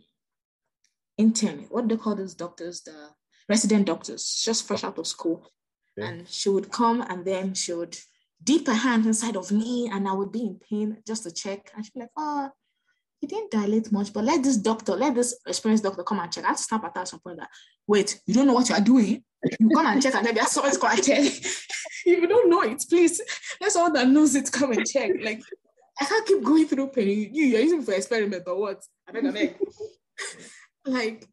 intern. 1.18 1.66
What 1.70 1.88
do 1.88 1.96
they 1.96 2.02
call 2.02 2.16
those 2.16 2.34
doctors? 2.36 2.82
The 2.82 3.10
resident 3.52 3.86
doctors, 3.86 4.42
just 4.46 4.66
fresh 4.66 4.84
out 4.84 4.98
of 4.98 5.06
school. 5.06 5.46
And 5.98 6.28
she 6.28 6.48
would 6.50 6.72
come 6.72 7.02
and 7.02 7.26
then 7.26 7.54
she 7.54 7.74
would 7.74 7.98
dip 8.42 8.66
her 8.68 8.74
hand 8.74 9.06
inside 9.06 9.36
of 9.36 9.52
me 9.52 9.90
and 9.92 10.08
I 10.08 10.14
would 10.14 10.32
be 10.32 10.42
in 10.42 10.60
pain 10.70 10.98
just 11.06 11.24
to 11.24 11.32
check. 11.32 11.70
And 11.76 11.86
she'd 11.86 11.94
be 11.94 12.00
like, 12.00 12.10
ah, 12.18 12.50
oh, 12.50 12.56
he 13.20 13.28
didn't 13.28 13.52
dilate 13.52 13.92
much, 13.92 14.14
but 14.14 14.24
let 14.24 14.42
this 14.42 14.58
doctor, 14.58 14.94
let 14.96 15.14
this 15.14 15.38
experienced 15.46 15.84
doctor 15.84 16.02
come 16.04 16.20
and 16.20 16.32
check. 16.32 16.46
I 16.46 16.54
to 16.54 16.58
snap 16.58 16.86
at 16.86 16.96
her 16.96 17.02
at 17.02 17.10
some 17.10 17.20
point 17.20 17.40
that, 17.40 17.50
wait, 17.86 18.20
you 18.26 18.34
don't 18.34 18.48
know 18.48 18.54
what 18.54 18.70
you 18.70 18.76
are 18.76 18.82
doing? 18.82 19.24
You 19.60 19.70
come 19.76 19.86
and 19.86 20.02
check 20.02 20.16
and 20.16 20.26
then 20.26 20.36
that's 20.36 20.58
always 20.58 20.78
quite 20.78 21.04
tell. 21.04 21.24
if 21.24 21.68
you 22.06 22.28
don't 22.28 22.50
know 22.50 22.62
it, 22.64 22.84
please, 22.90 23.22
let 23.60 23.72
someone 23.72 23.94
that 23.94 24.08
knows 24.08 24.34
it 24.34 24.52
come 24.52 24.72
and 24.72 24.86
check. 24.88 25.12
Like, 25.22 25.42
I 26.00 26.06
can't 26.06 26.28
keep 26.28 26.42
going 26.42 26.68
through 26.68 26.88
pain. 26.88 27.30
You, 27.34 27.46
you're 27.46 27.62
using 27.62 27.84
for 27.84 27.94
experiment 27.94 28.44
or 28.48 28.60
what? 28.60 28.82
I 29.08 29.12
beg, 29.12 29.26
I 29.26 29.32
beg. 29.32 29.58
like, 30.86 31.28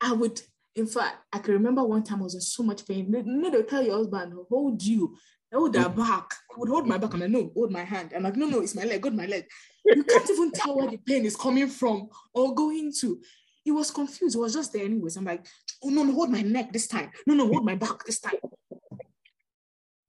I 0.00 0.12
would, 0.12 0.40
in 0.76 0.86
fact, 0.86 1.16
I 1.32 1.38
can 1.38 1.54
remember 1.54 1.82
one 1.82 2.04
time 2.04 2.20
I 2.20 2.24
was 2.24 2.34
in 2.34 2.40
so 2.40 2.62
much 2.62 2.86
pain. 2.86 3.12
You 3.12 3.22
know, 3.24 3.50
they'll 3.50 3.64
tell 3.64 3.82
your 3.82 3.96
husband, 3.96 4.34
hold 4.48 4.82
you. 4.82 5.16
hold 5.52 5.72
their 5.72 5.88
back. 5.88 6.30
I 6.52 6.58
would 6.58 6.68
hold 6.68 6.86
my 6.86 6.98
back. 6.98 7.14
I'm 7.14 7.20
like, 7.20 7.30
no, 7.30 7.50
hold 7.54 7.72
my 7.72 7.82
hand. 7.82 8.12
I'm 8.14 8.22
like, 8.22 8.36
no, 8.36 8.46
no, 8.46 8.60
it's 8.60 8.74
my 8.74 8.84
leg, 8.84 9.02
hold 9.02 9.14
my 9.14 9.26
leg 9.26 9.46
you 9.86 10.04
can't 10.04 10.30
even 10.30 10.50
tell 10.52 10.76
where 10.76 10.90
the 10.90 10.98
pain 10.98 11.24
is 11.24 11.36
coming 11.36 11.68
from 11.68 12.08
or 12.34 12.54
going 12.54 12.92
to. 13.00 13.20
He 13.64 13.70
was 13.72 13.90
confused. 13.90 14.34
He 14.34 14.40
was 14.40 14.52
just 14.54 14.72
there 14.72 14.84
anyways. 14.84 15.16
I'm 15.16 15.24
like, 15.24 15.46
oh 15.82 15.88
no, 15.88 16.02
no, 16.04 16.12
hold 16.12 16.30
my 16.30 16.42
neck 16.42 16.72
this 16.72 16.86
time. 16.86 17.10
No, 17.26 17.34
no, 17.34 17.46
hold 17.46 17.64
my 17.64 17.74
back 17.74 18.04
this 18.04 18.20
time. 18.20 18.34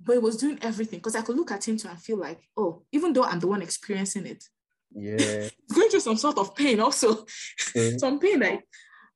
but 0.03 0.13
he 0.13 0.19
was 0.19 0.37
doing 0.37 0.57
everything 0.61 0.99
because 0.99 1.15
I 1.15 1.21
could 1.21 1.35
look 1.35 1.51
at 1.51 1.67
him 1.67 1.77
too 1.77 1.87
and 1.89 1.99
feel 2.01 2.17
like, 2.17 2.39
oh, 2.55 2.83
even 2.91 3.13
though 3.13 3.23
I'm 3.23 3.39
the 3.39 3.47
one 3.47 3.61
experiencing 3.61 4.25
it, 4.25 4.43
yeah, 4.91 5.49
going 5.73 5.89
through 5.89 5.99
some 5.99 6.17
sort 6.17 6.37
of 6.37 6.55
pain 6.55 6.79
also, 6.79 7.25
Mm. 7.75 7.99
some 8.03 8.19
pain 8.19 8.39
like 8.39 8.63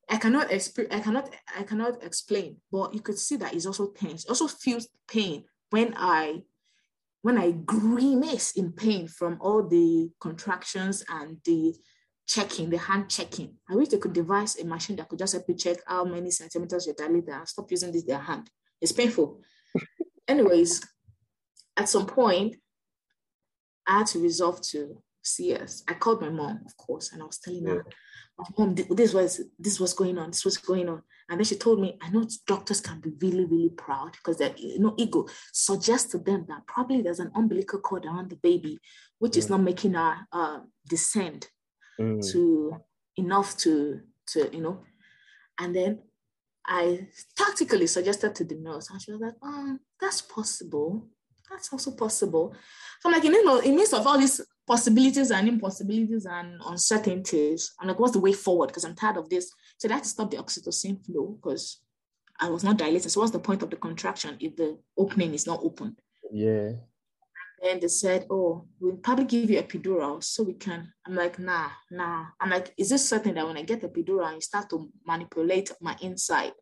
I 0.09 0.17
cannot 0.17 0.49
exp- 0.49 0.93
I 0.93 0.99
cannot 0.99 1.33
I 1.57 1.63
cannot 1.63 2.03
explain, 2.03 2.57
but 2.71 2.93
you 2.93 3.01
could 3.01 3.17
see 3.17 3.37
that 3.37 3.53
he's 3.53 3.65
also 3.65 3.91
tense. 3.91 4.23
He 4.23 4.29
also 4.29 4.47
feels 4.47 4.87
pain 5.07 5.45
when 5.69 5.93
I 5.97 6.43
when 7.21 7.37
I 7.37 7.51
grimace 7.51 8.53
in 8.53 8.71
pain 8.71 9.07
from 9.07 9.37
all 9.41 9.67
the 9.67 10.09
contractions 10.19 11.03
and 11.07 11.37
the 11.45 11.75
checking, 12.27 12.69
the 12.69 12.77
hand 12.77 13.09
checking. 13.09 13.55
I 13.69 13.75
wish 13.75 13.89
they 13.89 13.97
could 13.97 14.13
devise 14.13 14.57
a 14.57 14.65
machine 14.65 14.95
that 14.97 15.09
could 15.09 15.19
just 15.19 15.33
help 15.33 15.45
you 15.47 15.55
check 15.55 15.77
how 15.85 16.03
many 16.05 16.31
centimeters 16.31 16.85
you're 16.85 16.95
dilated 16.95 17.29
and 17.29 17.47
stop 17.47 17.69
using 17.69 17.91
this 17.91 18.03
their 18.03 18.19
hand. 18.19 18.49
It's 18.79 18.91
painful. 18.91 19.41
Anyways, 20.27 20.81
at 21.77 21.89
some 21.89 22.05
point, 22.05 22.55
I 23.87 23.99
had 23.99 24.07
to 24.07 24.19
resolve 24.19 24.61
to 24.69 25.01
CS. 25.21 25.83
I 25.87 25.93
called 25.93 26.21
my 26.21 26.29
mom, 26.29 26.61
of 26.65 26.75
course, 26.77 27.11
and 27.11 27.21
I 27.21 27.25
was 27.25 27.37
telling 27.37 27.65
her, 27.67 27.85
Mom, 28.57 28.75
this 28.75 29.13
was 29.13 29.41
this 29.59 29.79
was 29.79 29.93
going 29.93 30.17
on, 30.17 30.31
this 30.31 30.45
was 30.45 30.57
going 30.57 30.89
on. 30.89 31.03
And 31.29 31.39
then 31.39 31.45
she 31.45 31.55
told 31.55 31.79
me, 31.79 31.97
I 32.01 32.09
know 32.09 32.27
doctors 32.47 32.81
can 32.81 32.99
be 32.99 33.11
really, 33.21 33.45
really 33.45 33.69
proud 33.69 34.11
because 34.13 34.37
they're 34.37 34.53
you 34.57 34.79
know, 34.79 34.95
ego 34.97 35.27
suggests 35.53 36.11
to 36.11 36.17
them 36.17 36.45
that 36.49 36.65
probably 36.67 37.01
there's 37.01 37.19
an 37.19 37.31
umbilical 37.35 37.79
cord 37.79 38.05
around 38.05 38.29
the 38.29 38.35
baby, 38.37 38.79
which 39.19 39.37
is 39.37 39.45
Mm. 39.47 39.49
not 39.51 39.61
making 39.61 39.93
her 39.93 40.15
uh, 40.31 40.59
descend 40.87 41.47
Mm. 41.99 42.31
to 42.31 42.75
enough 43.17 43.57
to 43.57 44.01
to 44.27 44.49
you 44.55 44.61
know 44.61 44.81
and 45.59 45.75
then 45.75 45.99
i 46.65 47.07
tactically 47.35 47.85
suggested 47.85 48.33
to 48.33 48.45
the 48.45 48.55
nurse 48.55 48.89
and 48.89 49.01
she 49.01 49.11
was 49.11 49.19
like 49.21 49.33
um 49.43 49.79
that's 49.99 50.21
possible 50.21 51.07
that's 51.49 51.71
also 51.73 51.91
possible 51.91 52.55
so 53.01 53.09
i'm 53.09 53.13
like 53.13 53.23
you 53.23 53.45
know 53.45 53.59
in 53.59 53.75
midst 53.75 53.93
of 53.93 54.07
all 54.07 54.17
these 54.17 54.39
possibilities 54.67 55.31
and 55.31 55.47
impossibilities 55.47 56.25
and 56.25 56.59
uncertainties 56.67 57.73
i'm 57.79 57.87
like 57.87 57.99
what's 57.99 58.13
the 58.13 58.19
way 58.19 58.33
forward 58.33 58.67
because 58.67 58.83
i'm 58.85 58.95
tired 58.95 59.17
of 59.17 59.29
this 59.29 59.51
so 59.77 59.89
i 59.89 59.93
had 59.93 60.03
to 60.03 60.09
stop 60.09 60.29
the 60.31 60.37
oxytocin 60.37 61.03
flow 61.05 61.37
because 61.41 61.81
i 62.39 62.47
was 62.49 62.63
not 62.63 62.77
dilated 62.77 63.11
so 63.11 63.19
what's 63.19 63.31
the 63.31 63.39
point 63.39 63.63
of 63.63 63.69
the 63.69 63.75
contraction 63.75 64.37
if 64.39 64.55
the 64.55 64.77
opening 64.97 65.33
is 65.33 65.47
not 65.47 65.59
open 65.63 65.95
Yeah. 66.31 66.73
and 67.63 67.79
they 67.81 67.89
said, 67.89 68.25
Oh, 68.29 68.65
we'll 68.79 68.97
probably 68.97 69.25
give 69.25 69.49
you 69.51 69.61
epidural 69.61 70.23
so 70.23 70.41
we 70.43 70.53
can. 70.53 70.91
I'm 71.05 71.13
like, 71.15 71.37
Nah, 71.37 71.69
nah. 71.91 72.25
I'm 72.39 72.49
like, 72.49 72.73
Is 72.77 72.89
this 72.89 73.07
certain 73.07 73.35
that 73.35 73.45
when 73.45 73.57
I 73.57 73.61
get 73.63 73.81
epidural 73.83 74.25
and 74.25 74.35
you 74.35 74.41
start 74.41 74.69
to 74.71 74.89
manipulate 75.05 75.71
my 75.79 75.95
inside, 76.01 76.53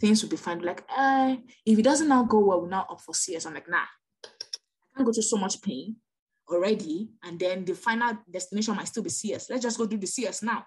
things 0.00 0.22
will 0.22 0.30
be 0.30 0.36
fine? 0.36 0.58
Like, 0.60 0.82
eh, 0.96 1.36
if 1.64 1.78
it 1.78 1.82
doesn't 1.84 2.08
now 2.08 2.24
go 2.24 2.40
well, 2.40 2.62
we're 2.62 2.68
now 2.68 2.86
up 2.90 3.00
for 3.00 3.14
CS. 3.14 3.46
I'm 3.46 3.54
like, 3.54 3.68
Nah, 3.68 3.86
I 4.24 4.28
can't 4.96 5.06
go 5.06 5.12
through 5.12 5.22
so 5.22 5.36
much 5.36 5.62
pain 5.62 5.96
already. 6.52 7.10
And 7.22 7.38
then 7.38 7.64
the 7.64 7.74
final 7.74 8.18
destination 8.30 8.76
might 8.76 8.88
still 8.88 9.02
be 9.02 9.10
CS. 9.10 9.50
Let's 9.50 9.62
just 9.62 9.78
go 9.78 9.86
do 9.86 9.98
the 9.98 10.06
CS 10.06 10.42
now. 10.42 10.66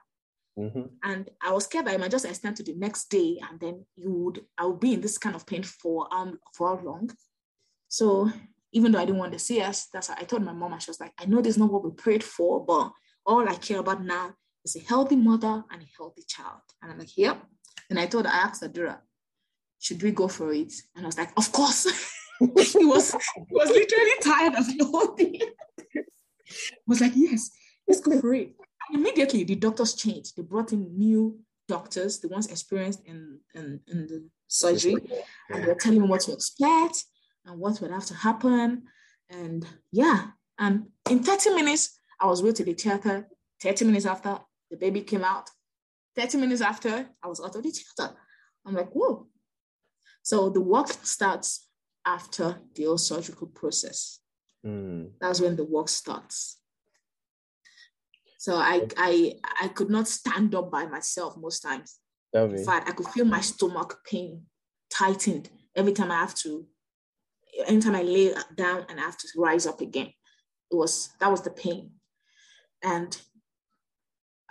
Mhm. 0.58 0.90
And 1.04 1.30
I 1.42 1.52
was 1.52 1.66
scared 1.66 1.86
that 1.86 1.96
it 1.96 2.00
might 2.00 2.12
just 2.12 2.26
extend 2.26 2.56
to 2.58 2.64
the 2.64 2.74
next 2.76 3.10
day, 3.10 3.40
and 3.50 3.60
then 3.60 3.86
you 3.96 4.12
would 4.14 4.46
I 4.58 4.66
would 4.66 4.80
be 4.80 4.94
in 4.94 5.02
this 5.02 5.18
kind 5.18 5.36
of 5.36 5.46
pain 5.46 5.64
for 5.64 6.08
um 6.14 6.40
for 6.54 6.76
how 6.78 6.84
long. 6.84 7.12
So 7.90 8.32
even 8.72 8.92
though 8.92 9.00
I 9.00 9.06
didn't 9.06 9.20
want 9.20 9.34
to 9.34 9.40
CS, 9.40 9.88
that's 9.92 10.10
why 10.10 10.16
I 10.20 10.24
told 10.24 10.44
my 10.44 10.54
mom, 10.54 10.74
and 10.74 10.82
she 10.82 10.90
was 10.92 11.00
like, 11.00 11.14
I 11.20 11.26
know 11.26 11.42
this 11.42 11.56
is 11.56 11.58
not 11.58 11.72
what 11.72 11.84
we 11.84 11.92
prayed 11.92 12.24
for, 12.24 12.66
but 12.66 12.92
all 13.26 13.48
I 13.48 13.56
care 13.56 13.80
about 13.80 14.04
now 14.04 14.34
is 14.64 14.76
a 14.76 14.80
healthy 14.80 15.16
mother 15.16 15.64
and 15.72 15.82
a 15.82 15.88
healthy 15.98 16.24
child. 16.28 16.62
And 16.82 16.92
I'm 16.92 17.00
like, 17.00 17.18
yep. 17.18 17.42
And 17.90 18.00
I 18.00 18.08
told 18.08 18.26
her, 18.26 18.32
I 18.32 18.38
asked 18.38 18.64
Adura, 18.64 19.00
should 19.80 20.02
we 20.02 20.12
go 20.12 20.28
for 20.28 20.52
it? 20.54 20.74
And 20.96 21.06
I 21.06 21.08
was 21.08 21.18
like, 21.18 21.32
of 21.38 21.52
course. 21.52 21.88
he 22.56 22.86
was 22.86 23.12
he 23.12 23.46
was 23.52 23.70
literally 23.70 24.12
tired 24.22 24.56
of 24.56 24.66
the 24.68 24.86
whole 24.86 25.16
thing. 25.16 25.40
was 26.88 27.02
like, 27.02 27.14
yes, 27.16 27.52
let's 27.88 28.02
go 28.02 28.20
for 28.20 28.34
it. 28.34 28.54
And 28.90 29.00
immediately 29.00 29.44
the 29.44 29.56
doctors 29.56 29.94
changed. 29.94 30.36
They 30.36 30.44
brought 30.44 30.74
in 30.74 30.98
new 30.98 31.40
doctors, 31.68 32.20
the 32.20 32.28
ones 32.28 32.48
experienced 32.48 33.02
in, 33.06 33.40
in, 33.54 33.80
in 33.88 34.08
the 34.08 34.30
surgery, 34.48 34.96
and 35.50 35.64
they 35.64 35.68
were 35.68 35.76
telling 35.76 36.02
him 36.02 36.08
what 36.08 36.22
to 36.22 36.34
expect 36.34 37.04
and 37.46 37.60
what 37.60 37.80
would 37.82 37.92
have 37.92 38.06
to 38.06 38.14
happen. 38.14 38.84
And 39.30 39.66
yeah, 39.92 40.28
and 40.60 40.88
in 41.10 41.24
30 41.24 41.56
minutes, 41.56 42.00
I 42.20 42.28
was 42.28 42.42
wheeled 42.42 42.56
to 42.58 42.64
the 42.64 42.74
theater. 42.74 43.28
30 43.62 43.86
minutes 43.86 44.06
after, 44.06 44.40
the 44.70 44.78
baby 44.78 45.02
came 45.02 45.24
out. 45.24 45.50
30 46.16 46.38
minutes 46.38 46.62
after, 46.62 47.10
I 47.24 47.28
was 47.28 47.40
out 47.40 47.56
of 47.56 47.64
the 47.64 47.72
theater. 47.72 48.16
I'm 48.66 48.74
like, 48.74 48.92
whoa. 48.92 49.28
So 50.22 50.50
the 50.50 50.62
work 50.62 50.90
starts 51.04 51.68
after 52.06 52.60
the 52.76 52.86
whole 52.86 52.98
surgical 52.98 53.48
process. 53.48 54.20
Mm. 54.66 55.12
That's 55.20 55.42
when 55.42 55.56
the 55.56 55.64
work 55.64 55.90
starts. 55.90 56.60
So 58.38 58.56
I 58.56 58.88
I 58.98 59.34
I 59.62 59.68
could 59.70 59.90
not 59.90 60.08
stand 60.08 60.54
up 60.54 60.70
by 60.72 60.86
myself 60.86 61.36
most 61.38 61.62
times. 61.62 62.00
In 62.60 62.66
fact, 62.66 62.90
I 62.90 62.92
could 62.92 63.08
feel 63.08 63.26
my 63.26 63.42
stomach 63.42 64.02
pain 64.06 64.46
tightened 64.90 65.50
every 65.76 65.94
time 65.94 66.12
I 66.12 66.20
have 66.20 66.36
to, 66.36 66.68
anytime 67.66 67.96
I 67.96 68.02
lay 68.02 68.34
down 68.56 68.86
and 68.90 69.00
I 69.00 69.04
have 69.04 69.18
to 69.18 69.28
rise 69.38 69.66
up 69.66 69.82
again. 69.82 70.12
It 70.72 70.76
was 70.76 71.10
that 71.20 71.32
was 71.32 71.42
the 71.42 71.52
pain. 71.52 71.92
And 72.84 73.20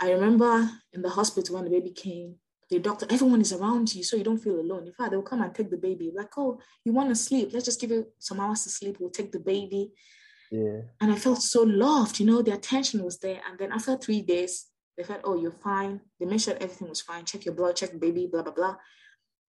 I 0.01 0.11
remember 0.11 0.71
in 0.93 1.03
the 1.03 1.11
hospital 1.11 1.55
when 1.55 1.64
the 1.64 1.71
baby 1.71 1.90
came, 1.90 2.37
the 2.70 2.79
doctor, 2.79 3.07
everyone 3.11 3.40
is 3.40 3.53
around 3.53 3.94
you, 3.94 4.03
so 4.03 4.16
you 4.16 4.24
don't 4.24 4.38
feel 4.38 4.59
alone. 4.59 4.87
In 4.87 4.92
fact, 4.92 5.11
they'll 5.11 5.22
come 5.22 5.42
and 5.42 5.55
take 5.55 5.70
the 5.70 5.77
baby. 5.77 6.12
Like, 6.14 6.37
oh, 6.37 6.59
you 6.85 6.92
want 6.92 7.09
to 7.11 7.14
sleep? 7.14 7.50
Let's 7.53 7.64
just 7.64 7.81
give 7.81 7.90
you 7.90 8.07
some 8.18 8.40
hours 8.40 8.62
to 8.64 8.70
sleep. 8.70 8.96
We'll 8.98 9.11
take 9.11 9.33
the 9.33 9.40
baby. 9.40 9.92
Yeah. 10.50 10.83
And 11.00 11.12
I 11.12 11.16
felt 11.16 11.42
so 11.42 11.62
loved, 11.62 12.20
you 12.20 12.27
know, 12.27 12.42
the 12.42 12.53
attention 12.53 13.03
was 13.03 13.18
there. 13.18 13.40
And 13.48 13.59
then 13.59 13.72
after 13.72 13.96
three 13.96 14.22
days, 14.22 14.66
they 14.96 15.03
felt, 15.03 15.22
oh, 15.24 15.37
you're 15.37 15.50
fine. 15.50 16.00
They 16.18 16.27
made 16.27 16.40
sure 16.40 16.55
everything 16.55 16.88
was 16.88 17.00
fine. 17.00 17.24
Check 17.24 17.44
your 17.44 17.55
blood, 17.55 17.77
check 17.77 17.90
the 17.90 17.98
baby, 17.98 18.29
blah, 18.31 18.42
blah, 18.42 18.53
blah. 18.53 18.77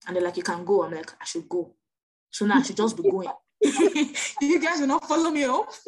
And 0.08 0.16
they're 0.16 0.24
like, 0.24 0.38
you 0.38 0.44
can 0.44 0.66
go. 0.66 0.84
I'm 0.84 0.94
like, 0.94 1.12
I 1.22 1.26
should 1.26 1.48
go. 1.48 1.76
So 2.32 2.46
now 2.46 2.56
I 2.56 2.64
should 2.64 2.78
just 2.78 2.98
be 2.98 3.04
going. 3.12 3.30
you 4.42 4.60
guys 4.60 4.80
will 4.80 4.88
not 4.88 5.08
follow 5.08 5.30
me 5.30 5.44
home. 5.44 5.68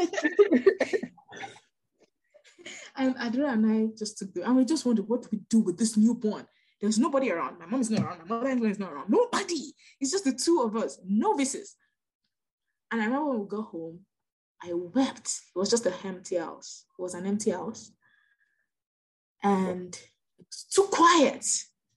and 2.95 3.15
Adra 3.15 3.53
and 3.53 3.65
I 3.65 3.87
just 3.97 4.17
took 4.17 4.33
the, 4.33 4.43
and 4.43 4.55
we 4.55 4.65
just 4.65 4.85
wondered, 4.85 5.07
what 5.07 5.23
do 5.23 5.29
we 5.31 5.39
do 5.49 5.59
with 5.59 5.77
this 5.77 5.97
newborn? 5.97 6.45
There's 6.79 6.99
nobody 6.99 7.31
around. 7.31 7.59
My 7.59 7.65
mom 7.65 7.81
is 7.81 7.89
not 7.89 8.03
around. 8.03 8.19
My 8.27 8.43
mother 8.43 8.67
is 8.67 8.79
not 8.79 8.93
around. 8.93 9.09
Nobody. 9.09 9.73
It's 9.99 10.11
just 10.11 10.25
the 10.25 10.33
two 10.33 10.61
of 10.61 10.75
us, 10.75 10.99
novices. 11.05 11.75
And 12.91 13.01
I 13.01 13.05
remember 13.05 13.31
when 13.31 13.39
we 13.41 13.47
got 13.47 13.63
home, 13.63 14.01
I 14.61 14.73
wept. 14.73 15.41
It 15.55 15.59
was 15.59 15.69
just 15.69 15.85
an 15.85 15.93
empty 16.03 16.37
house. 16.37 16.85
It 16.97 17.01
was 17.01 17.13
an 17.13 17.25
empty 17.25 17.51
house. 17.51 17.91
And 19.43 19.99
it's 20.39 20.65
too 20.65 20.87
quiet 20.91 21.45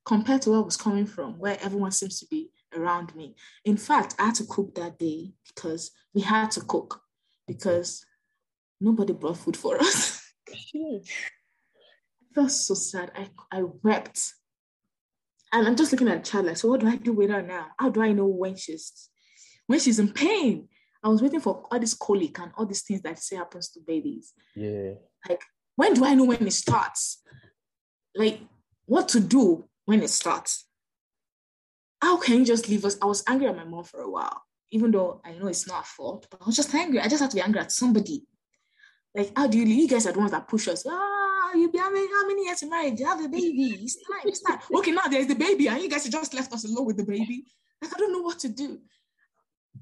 compared 0.04 0.42
to 0.42 0.50
where 0.50 0.58
I 0.60 0.62
was 0.62 0.76
coming 0.76 1.06
from, 1.06 1.38
where 1.38 1.58
everyone 1.62 1.92
seems 1.92 2.18
to 2.20 2.26
be 2.26 2.50
around 2.74 3.14
me. 3.14 3.34
In 3.64 3.76
fact, 3.76 4.14
I 4.18 4.26
had 4.26 4.34
to 4.36 4.44
cook 4.44 4.74
that 4.74 4.98
day 4.98 5.32
because 5.46 5.90
we 6.14 6.22
had 6.22 6.50
to 6.52 6.60
cook 6.62 7.00
because 7.46 8.04
nobody 8.80 9.12
brought 9.12 9.38
food 9.38 9.56
for 9.56 9.78
us. 9.80 10.32
I 10.74 11.00
felt 12.34 12.50
so 12.50 12.74
sad. 12.74 13.10
I, 13.16 13.28
I 13.52 13.62
wept. 13.82 14.34
And 15.52 15.66
I'm 15.66 15.76
just 15.76 15.90
looking 15.92 16.08
at 16.08 16.24
the 16.24 16.30
child 16.30 16.46
like, 16.46 16.56
so 16.56 16.68
what 16.68 16.80
do 16.80 16.88
I 16.88 16.96
do 16.96 17.12
with 17.12 17.30
her 17.30 17.42
now? 17.42 17.68
How 17.78 17.90
do 17.90 18.02
I 18.02 18.12
know 18.12 18.26
when 18.26 18.56
she's 18.56 19.08
when 19.66 19.80
she's 19.80 19.98
in 19.98 20.12
pain? 20.12 20.68
I 21.02 21.08
was 21.08 21.22
waiting 21.22 21.40
for 21.40 21.64
all 21.70 21.80
this 21.80 21.94
colic 21.94 22.38
and 22.38 22.52
all 22.56 22.66
these 22.66 22.82
things 22.82 23.02
that 23.02 23.18
say 23.18 23.36
happens 23.36 23.70
to 23.70 23.80
babies. 23.80 24.32
Yeah. 24.54 24.92
Like 25.28 25.42
when 25.76 25.94
do 25.94 26.04
I 26.04 26.14
know 26.14 26.24
when 26.24 26.46
it 26.46 26.52
starts? 26.52 27.22
Like 28.14 28.40
what 28.86 29.08
to 29.10 29.20
do 29.20 29.68
when 29.86 30.02
it 30.02 30.10
starts? 30.10 30.66
How 32.02 32.16
can 32.16 32.38
you 32.38 32.44
just 32.44 32.68
leave 32.68 32.84
us? 32.84 32.96
I 33.02 33.06
was 33.06 33.24
angry 33.28 33.48
at 33.48 33.56
my 33.56 33.64
mom 33.64 33.84
for 33.84 34.00
a 34.00 34.10
while, 34.10 34.42
even 34.70 34.90
though 34.90 35.20
I 35.24 35.32
know 35.32 35.48
it's 35.48 35.66
not 35.66 35.78
her 35.78 35.84
fault, 35.84 36.26
but 36.30 36.40
I 36.40 36.46
was 36.46 36.56
just 36.56 36.74
angry. 36.74 37.00
I 37.00 37.08
just 37.08 37.20
had 37.20 37.30
to 37.30 37.36
be 37.36 37.42
angry 37.42 37.60
at 37.60 37.72
somebody. 37.72 38.24
Like, 39.14 39.32
how 39.36 39.48
do 39.48 39.58
you 39.58 39.64
you 39.64 39.88
guys 39.88 40.06
are 40.06 40.12
the 40.12 40.18
ones 40.18 40.30
that 40.30 40.48
push 40.48 40.68
us? 40.68 40.86
Ah, 40.88 41.19
you 41.54 41.70
be 41.70 41.78
how 41.78 41.90
many, 41.90 42.06
how 42.06 42.26
many 42.26 42.44
years 42.44 42.62
in 42.62 42.70
marriage? 42.70 42.98
You 43.00 43.06
have 43.06 43.24
a 43.24 43.28
baby. 43.28 43.78
It's 43.82 43.96
time, 43.96 44.20
it's 44.24 44.40
time. 44.42 44.58
Okay, 44.74 44.90
now 44.92 45.02
there's 45.08 45.26
the 45.26 45.34
baby, 45.34 45.68
and 45.68 45.80
you 45.82 45.88
guys 45.88 46.08
just 46.08 46.34
left 46.34 46.52
us 46.52 46.64
alone 46.64 46.86
with 46.86 46.96
the 46.96 47.04
baby. 47.04 47.44
Like, 47.82 47.94
I 47.94 47.98
don't 47.98 48.12
know 48.12 48.20
what 48.22 48.38
to 48.40 48.48
do. 48.48 48.78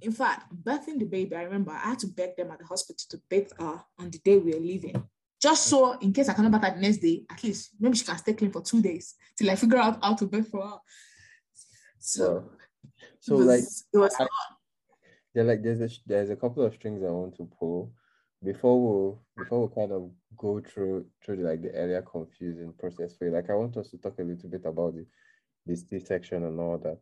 In 0.00 0.12
fact, 0.12 0.52
birthing 0.62 0.98
the 0.98 1.04
baby, 1.06 1.34
I 1.34 1.42
remember 1.42 1.72
I 1.72 1.78
had 1.90 1.98
to 2.00 2.06
beg 2.06 2.36
them 2.36 2.50
at 2.50 2.58
the 2.60 2.66
hospital 2.66 3.04
to 3.10 3.20
bathe 3.28 3.50
her 3.58 3.82
on 3.98 4.10
the 4.10 4.18
day 4.18 4.36
we 4.36 4.52
were 4.52 4.60
leaving. 4.60 5.02
Just 5.40 5.66
so 5.66 5.92
in 5.98 6.12
case 6.12 6.28
I 6.28 6.34
cannot 6.34 6.52
bath 6.52 6.64
her 6.64 6.74
the 6.74 6.80
next 6.80 6.98
day, 6.98 7.24
at 7.30 7.42
least 7.42 7.70
maybe 7.80 7.96
she 7.96 8.04
can 8.04 8.18
stay 8.18 8.32
clean 8.34 8.50
for 8.52 8.60
two 8.62 8.82
days 8.82 9.14
till 9.36 9.50
I 9.50 9.56
figure 9.56 9.78
out 9.78 9.98
how 10.02 10.14
to 10.14 10.26
bathe 10.26 10.48
for 10.48 10.66
her. 10.66 10.76
So, 11.98 12.50
So 13.20 13.34
it 13.34 13.38
was, 13.38 13.46
like 13.46 13.64
it 13.92 13.98
was 13.98 14.14
I- 14.20 14.26
there 15.34 15.44
like 15.44 15.62
there's 15.62 15.80
a 15.80 15.88
there's 16.06 16.30
a 16.30 16.36
couple 16.36 16.64
of 16.64 16.74
strings 16.74 17.02
I 17.02 17.10
want 17.10 17.36
to 17.36 17.44
pull 17.58 17.92
before 18.42 19.16
we 19.36 19.42
before 19.42 19.66
we 19.66 19.74
kind 19.74 19.92
of 19.92 20.10
go 20.36 20.60
through 20.60 21.06
through 21.24 21.36
the, 21.36 21.42
like 21.42 21.62
the 21.62 21.70
earlier 21.72 22.02
confusing 22.02 22.72
process 22.78 23.16
for 23.16 23.26
you. 23.26 23.32
Like 23.32 23.50
I 23.50 23.54
want 23.54 23.76
us 23.76 23.90
to 23.90 23.98
talk 23.98 24.18
a 24.18 24.22
little 24.22 24.48
bit 24.48 24.64
about 24.64 24.94
the 24.94 25.06
the 25.66 25.76
C 25.76 25.98
section 25.98 26.44
and 26.44 26.58
all 26.60 26.78
that. 26.78 26.98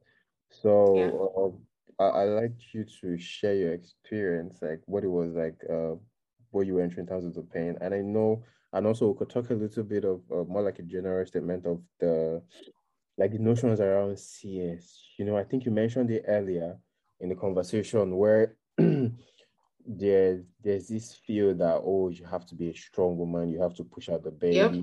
So 0.51 1.33
Yeah. 1.39 1.43
um, 1.45 1.67
I, 1.99 2.21
I 2.21 2.25
like 2.25 2.75
you 2.75 2.85
to 3.01 3.19
share 3.19 3.55
your 3.55 3.73
experience, 3.73 4.59
like 4.63 4.81
what 4.87 5.05
it 5.05 5.09
was 5.09 5.35
like, 5.35 5.59
uh, 5.71 5.95
what 6.51 6.67
you 6.67 6.77
went 6.77 6.93
through 6.93 7.03
in 7.03 7.09
terms 7.09 7.25
of 7.25 7.35
the 7.35 7.43
pain. 7.43 7.77
And 7.81 7.95
I 7.95 8.01
know, 8.01 8.45
and 8.73 8.87
also 8.87 9.09
we 9.11 9.19
could 9.19 9.31
talk 9.31 9.51
a 9.51 9.55
little 9.55 9.85
bit 9.85 10.05
of 10.05 10.21
uh, 10.31 10.45
more 10.45 10.63
like 10.63 10.79
a 10.79 10.83
general 10.83 11.25
statement 11.27 11.67
of 11.67 11.81
the, 12.01 12.43
like 13.17 13.33
the 13.33 13.39
notions 13.39 13.81
around 13.81 14.19
CS. 14.19 15.15
You 15.19 15.25
know, 15.25 15.37
I 15.37 15.45
think 15.45 15.65
you 15.65 15.71
mentioned 15.71 16.11
it 16.11 16.25
earlier 16.27 16.79
in 17.21 17.29
the 17.29 17.35
conversation 17.35 18.17
where 18.17 18.57
there 19.87 20.43
there's 20.63 20.89
this 20.89 21.15
feel 21.15 21.55
that 21.55 21.81
oh 21.85 22.09
you 22.09 22.25
have 22.27 22.45
to 22.47 22.55
be 22.55 22.71
a 22.71 22.75
strong 22.75 23.17
woman, 23.17 23.49
you 23.49 23.61
have 23.61 23.75
to 23.75 23.85
push 23.85 24.09
out 24.09 24.25
the 24.25 24.31
baby. 24.31 24.57
Yep. 24.57 24.83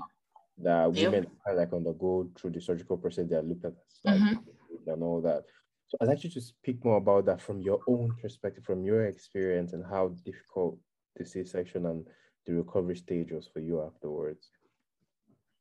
That 0.60 0.92
women 0.94 1.26
yep. 1.48 1.58
like 1.58 1.74
undergo 1.74 2.30
through 2.36 2.52
the 2.52 2.62
surgical 2.62 2.98
process, 2.98 3.28
they 3.28 3.36
are 3.36 3.42
looked 3.42 3.66
at 3.66 3.72
as 3.72 4.00
like 4.04 4.20
mm-hmm. 4.20 4.90
and 4.90 5.04
all 5.04 5.22
that. 5.22 5.44
So 5.88 5.98
I'd 6.00 6.08
like 6.08 6.24
you 6.24 6.30
to 6.30 6.42
speak 6.42 6.84
more 6.86 6.98
about 6.98 7.26
that 7.26 7.42
from 7.42 7.60
your 7.62 7.80
own 7.88 8.16
perspective, 8.22 8.64
from 8.64 8.84
your 8.84 9.06
experience, 9.06 9.74
and 9.74 9.84
how 9.86 10.10
difficult 10.24 10.78
the 11.16 11.26
C-section 11.26 11.86
and 11.86 12.06
the 12.46 12.54
recovery 12.54 12.96
stage 12.96 13.32
was 13.32 13.48
for 13.48 13.60
you 13.60 13.82
afterwards. 13.82 14.50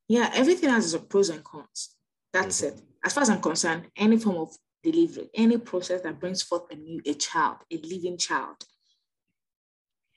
Yeah, 0.09 0.31
everything 0.35 0.71
has 0.71 0.93
its 0.93 1.05
pros 1.05 1.31
and 1.31 1.43
cons. 1.45 1.97
That's 2.33 2.61
mm-hmm. 2.61 2.77
it. 2.77 2.83
As 3.05 3.15
far 3.15 3.23
as 3.23 3.31
I'm 3.31 3.41
concerned, 3.41 3.87
any 3.97 4.19
form 4.19 4.37
of 4.37 4.57
delivery, 4.83 5.31
any 5.35 5.59
process 5.59 6.03
that 6.03 6.21
brings 6.21 6.43
forth 6.43 6.65
a 6.71 6.77
new 6.77 7.01
a 7.07 7.15
child, 7.15 7.59
a 7.71 7.77
living 7.79 8.19
child, 8.19 8.57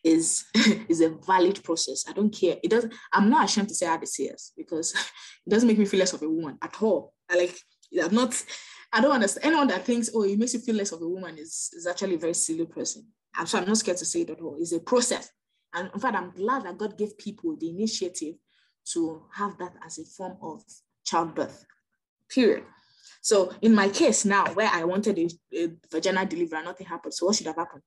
is 0.05 0.45
is 0.87 1.01
a 1.01 1.09
valid 1.09 1.61
process. 1.63 2.05
I 2.07 2.13
don't 2.13 2.29
care. 2.29 2.57
It 2.63 2.69
doesn't. 2.69 2.93
I'm 3.11 3.29
not 3.29 3.45
ashamed 3.45 3.69
to 3.69 3.75
say 3.75 3.87
I 3.87 3.93
had 3.93 4.03
a 4.03 4.07
CS 4.07 4.53
because 4.55 4.93
it 5.45 5.49
doesn't 5.49 5.67
make 5.67 5.79
me 5.79 5.85
feel 5.85 5.99
less 5.99 6.13
of 6.13 6.21
a 6.21 6.29
woman 6.29 6.57
at 6.61 6.81
all. 6.81 7.13
I 7.29 7.35
like. 7.35 7.57
I'm 8.01 8.13
not. 8.13 8.41
I 8.93 9.01
don't 9.01 9.11
understand 9.11 9.47
anyone 9.47 9.67
that 9.67 9.83
thinks 9.83 10.09
oh 10.13 10.23
it 10.23 10.37
makes 10.37 10.53
you 10.53 10.59
feel 10.59 10.75
less 10.75 10.91
of 10.91 11.01
a 11.01 11.07
woman 11.07 11.37
is 11.37 11.71
is 11.75 11.87
actually 11.87 12.15
a 12.15 12.19
very 12.19 12.35
silly 12.35 12.65
person. 12.65 13.07
I'm 13.35 13.47
so 13.47 13.57
I'm 13.57 13.67
not 13.67 13.77
scared 13.77 13.97
to 13.97 14.05
say 14.05 14.21
it 14.21 14.29
at 14.29 14.39
all. 14.39 14.57
It's 14.59 14.71
a 14.71 14.79
process, 14.79 15.29
and 15.73 15.89
in 15.93 15.99
fact, 15.99 16.15
I'm 16.15 16.31
glad 16.31 16.63
that 16.65 16.77
God 16.77 16.97
gave 16.97 17.17
people 17.17 17.57
the 17.59 17.69
initiative 17.69 18.35
to 18.93 19.23
have 19.33 19.57
that 19.57 19.73
as 19.85 19.97
a 19.97 20.05
form 20.05 20.37
of 20.41 20.63
childbirth. 21.03 21.65
Period. 22.29 22.63
So 23.21 23.51
in 23.61 23.73
my 23.73 23.89
case 23.89 24.23
now, 24.23 24.45
where 24.53 24.69
I 24.71 24.83
wanted 24.83 25.17
a, 25.17 25.29
a 25.57 25.69
vaginal 25.91 26.27
delivery, 26.27 26.63
nothing 26.63 26.85
happened. 26.85 27.13
So 27.13 27.25
what 27.25 27.35
should 27.35 27.47
have 27.47 27.55
happened? 27.55 27.81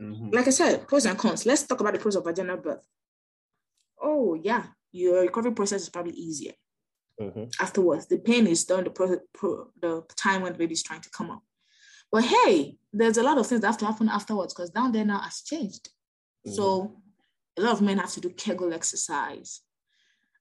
Mm-hmm. 0.00 0.30
Like 0.30 0.46
I 0.46 0.50
said, 0.50 0.86
pros 0.86 1.06
and 1.06 1.18
cons. 1.18 1.46
Let's 1.46 1.62
talk 1.66 1.80
about 1.80 1.94
the 1.94 1.98
pros 1.98 2.16
of 2.16 2.24
vaginal 2.24 2.58
birth. 2.58 2.82
Oh, 4.02 4.34
yeah, 4.34 4.64
your 4.92 5.22
recovery 5.22 5.52
process 5.52 5.82
is 5.82 5.88
probably 5.88 6.12
easier. 6.12 6.52
Mm-hmm. 7.20 7.44
Afterwards, 7.60 8.06
the 8.06 8.18
pain 8.18 8.46
is 8.46 8.64
done 8.64 8.84
the, 8.84 8.90
pro- 8.90 9.20
pro- 9.32 9.70
the 9.80 10.04
time 10.16 10.42
when 10.42 10.52
the 10.52 10.58
baby 10.58 10.74
is 10.74 10.82
trying 10.82 11.00
to 11.00 11.10
come 11.10 11.30
out. 11.30 11.40
But 12.12 12.24
hey, 12.24 12.76
there's 12.92 13.16
a 13.16 13.22
lot 13.22 13.38
of 13.38 13.46
things 13.46 13.62
that 13.62 13.68
have 13.68 13.78
to 13.78 13.86
happen 13.86 14.08
afterwards 14.08 14.54
because 14.54 14.70
down 14.70 14.92
there 14.92 15.04
now 15.04 15.20
has 15.20 15.42
changed. 15.42 15.88
Mm-hmm. 16.46 16.52
So 16.52 17.02
a 17.56 17.62
lot 17.62 17.72
of 17.72 17.82
men 17.82 17.98
have 17.98 18.12
to 18.12 18.20
do 18.20 18.30
Kegel 18.30 18.72
exercise. 18.72 19.62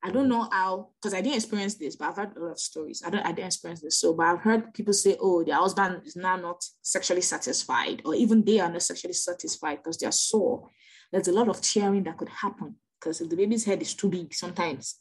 I 0.05 0.11
don't 0.11 0.29
know 0.29 0.47
how, 0.51 0.89
because 1.01 1.15
I 1.15 1.21
didn't 1.21 1.37
experience 1.37 1.75
this, 1.75 1.95
but 1.95 2.09
I've 2.09 2.15
heard 2.15 2.37
a 2.37 2.39
lot 2.39 2.51
of 2.51 2.59
stories. 2.59 3.01
I 3.03 3.09
don't, 3.09 3.25
I 3.25 3.31
didn't 3.31 3.47
experience 3.47 3.81
this. 3.81 3.97
So, 3.97 4.13
but 4.13 4.27
I've 4.27 4.39
heard 4.39 4.71
people 4.71 4.93
say, 4.93 5.17
oh, 5.19 5.43
their 5.43 5.55
husband 5.55 6.01
is 6.05 6.15
now 6.15 6.35
not 6.35 6.63
sexually 6.83 7.21
satisfied, 7.21 8.03
or 8.05 8.13
even 8.13 8.45
they 8.45 8.59
are 8.59 8.71
not 8.71 8.83
sexually 8.83 9.15
satisfied 9.15 9.77
because 9.77 9.97
they 9.97 10.05
are 10.05 10.11
sore. 10.11 10.69
There's 11.11 11.27
a 11.27 11.31
lot 11.31 11.49
of 11.49 11.59
tearing 11.59 12.03
that 12.03 12.17
could 12.17 12.29
happen 12.29 12.75
because 12.99 13.19
if 13.19 13.29
the 13.29 13.35
baby's 13.35 13.65
head 13.65 13.81
is 13.81 13.95
too 13.95 14.09
big, 14.09 14.31
sometimes 14.35 14.99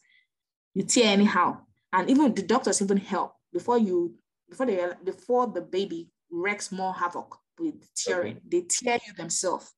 you 0.73 0.81
tear 0.81 1.13
anyhow. 1.13 1.59
And 1.93 2.09
even 2.09 2.33
the 2.33 2.41
doctors 2.41 2.81
even 2.81 2.97
help 2.97 3.35
before 3.53 3.77
you, 3.77 4.15
before 4.49 4.65
they, 4.65 4.87
before 5.03 5.45
the 5.45 5.61
baby 5.61 6.09
wreaks 6.31 6.71
more 6.71 6.95
havoc 6.95 7.37
with 7.59 7.75
tearing, 7.95 8.37
okay. 8.37 8.45
they 8.49 8.61
tear 8.61 8.97
you 9.05 9.13
themselves. 9.13 9.71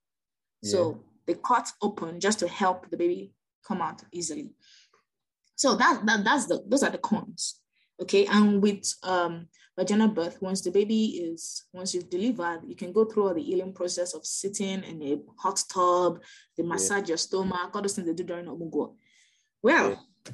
Yeah. 0.61 0.71
So 0.71 1.03
they 1.25 1.33
cut 1.33 1.69
open 1.81 2.21
just 2.21 2.39
to 2.39 2.47
help 2.47 2.89
the 2.89 2.95
baby 2.95 3.33
come 3.67 3.81
out 3.81 4.01
easily. 4.13 4.51
So 5.57 5.75
that, 5.75 6.05
that 6.05 6.23
that's 6.23 6.45
the 6.45 6.63
those 6.67 6.83
are 6.83 6.91
the 6.91 6.99
cons. 6.99 7.59
Okay. 7.99 8.27
And 8.27 8.61
with 8.61 8.93
um 9.03 9.47
vaginal 9.77 10.07
birth, 10.07 10.39
once 10.39 10.61
the 10.61 10.71
baby 10.71 11.05
is 11.05 11.65
once 11.73 11.95
you've 11.95 12.11
delivered, 12.11 12.61
you 12.67 12.75
can 12.75 12.93
go 12.93 13.05
through 13.05 13.27
all 13.27 13.33
the 13.33 13.41
healing 13.41 13.73
process 13.73 14.13
of 14.13 14.23
sitting 14.23 14.83
in 14.83 15.01
a 15.01 15.17
hot 15.41 15.61
tub, 15.67 16.21
they 16.55 16.63
massage 16.63 17.01
yeah. 17.01 17.07
your 17.09 17.17
stomach, 17.17 17.71
all 17.73 17.81
those 17.81 17.95
things 17.95 18.07
they 18.07 18.13
do 18.13 18.23
during 18.23 18.45
Omugwo. 18.45 18.95
Well, 19.63 19.89
yeah. 20.25 20.33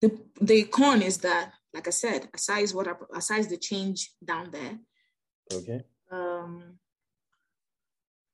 the 0.00 0.18
the 0.40 0.64
con 0.64 1.02
is 1.02 1.18
that, 1.18 1.52
like 1.72 1.86
I 1.86 1.90
said, 1.90 2.28
aside 2.34 2.68
what 2.70 2.88
aside 3.14 3.48
the 3.48 3.58
change 3.58 4.10
down 4.24 4.50
there. 4.50 4.76
Okay. 5.52 5.82
Um 6.10 6.78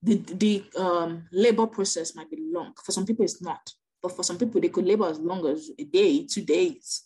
the 0.03 0.15
the 0.17 0.65
um 0.79 1.29
labor 1.33 1.67
process 1.67 2.15
might 2.15 2.31
be 2.31 2.39
long. 2.41 2.73
For 2.83 2.93
some 2.93 3.05
people, 3.05 3.27
it's 3.27 3.43
not. 3.43 3.61
But 4.03 4.15
for 4.17 4.23
some 4.23 4.39
people, 4.39 4.61
they 4.61 4.69
could 4.69 4.87
labor 4.87 5.07
as 5.07 5.19
long 5.19 5.47
as 5.47 5.71
a 5.79 5.85
day, 5.85 6.27
two 6.27 6.43
days. 6.43 7.05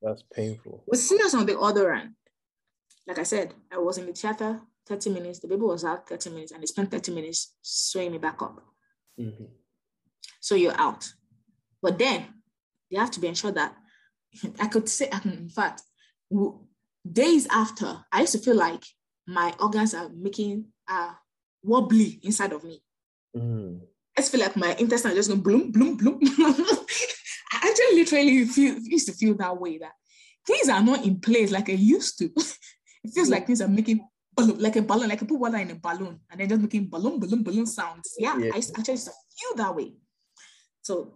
That's 0.00 0.22
painful. 0.34 0.84
With 0.86 1.00
CS 1.00 1.34
on 1.34 1.46
the 1.46 1.58
other 1.58 1.92
end. 1.92 2.14
Like 3.06 3.18
I 3.18 3.24
said, 3.24 3.54
I 3.72 3.78
was 3.78 3.98
in 3.98 4.06
the 4.06 4.12
theater 4.12 4.60
30 4.86 5.10
minutes, 5.10 5.38
the 5.40 5.48
baby 5.48 5.62
was 5.62 5.84
out 5.84 6.08
30 6.08 6.30
minutes, 6.30 6.52
and 6.52 6.62
they 6.62 6.66
spent 6.66 6.90
30 6.90 7.12
minutes 7.12 7.54
sewing 7.62 8.12
me 8.12 8.18
back 8.18 8.40
up. 8.42 8.60
Mm-hmm. 9.18 9.44
So 10.40 10.54
you're 10.54 10.78
out. 10.78 11.12
But 11.82 11.98
then 11.98 12.26
you 12.88 12.98
have 12.98 13.10
to 13.12 13.20
be 13.20 13.28
ensured 13.28 13.54
that 13.56 13.74
I 14.60 14.66
could 14.66 14.88
say, 14.88 15.08
in 15.24 15.48
fact, 15.48 15.82
days 17.10 17.46
after, 17.50 18.04
I 18.12 18.20
used 18.20 18.32
to 18.32 18.38
feel 18.38 18.56
like 18.56 18.84
my 19.26 19.54
organs 19.60 19.94
are 19.94 20.08
making 20.08 20.66
uh, 20.88 21.12
wobbly 21.62 22.20
inside 22.22 22.52
of 22.52 22.64
me. 22.64 22.82
Mm. 23.36 23.80
I 24.20 24.22
feel 24.22 24.40
like 24.40 24.56
my 24.56 24.74
intestine 24.78 25.14
just 25.14 25.30
going 25.30 25.40
bloom, 25.40 25.72
bloom, 25.72 25.96
bloom. 25.96 26.18
I 27.52 27.68
actually 27.68 27.96
literally 27.96 28.44
feel 28.44 28.76
used 28.78 29.06
to 29.06 29.12
feel 29.12 29.34
that 29.36 29.58
way 29.58 29.78
that 29.78 29.92
things 30.46 30.68
are 30.68 30.82
not 30.82 31.04
in 31.04 31.20
place 31.20 31.50
like 31.50 31.70
I 31.70 31.72
used 31.72 32.18
to. 32.18 32.24
it 33.04 33.12
feels 33.14 33.30
like 33.30 33.46
things 33.46 33.62
are 33.62 33.68
making 33.68 34.06
like 34.36 34.76
a 34.76 34.82
balloon, 34.82 35.08
like 35.08 35.22
I 35.22 35.26
put 35.26 35.38
water 35.38 35.56
in 35.56 35.70
a 35.70 35.74
balloon 35.74 36.20
and 36.30 36.40
then 36.40 36.48
just 36.48 36.60
making 36.60 36.88
balloon, 36.88 37.18
balloon, 37.18 37.42
balloon 37.42 37.66
sounds. 37.66 38.14
Yeah, 38.18 38.36
yeah. 38.38 38.52
I 38.54 38.58
actually 38.58 38.92
used 38.92 39.06
to 39.06 39.12
feel 39.38 39.56
that 39.56 39.74
way. 39.74 39.94
So 40.82 41.14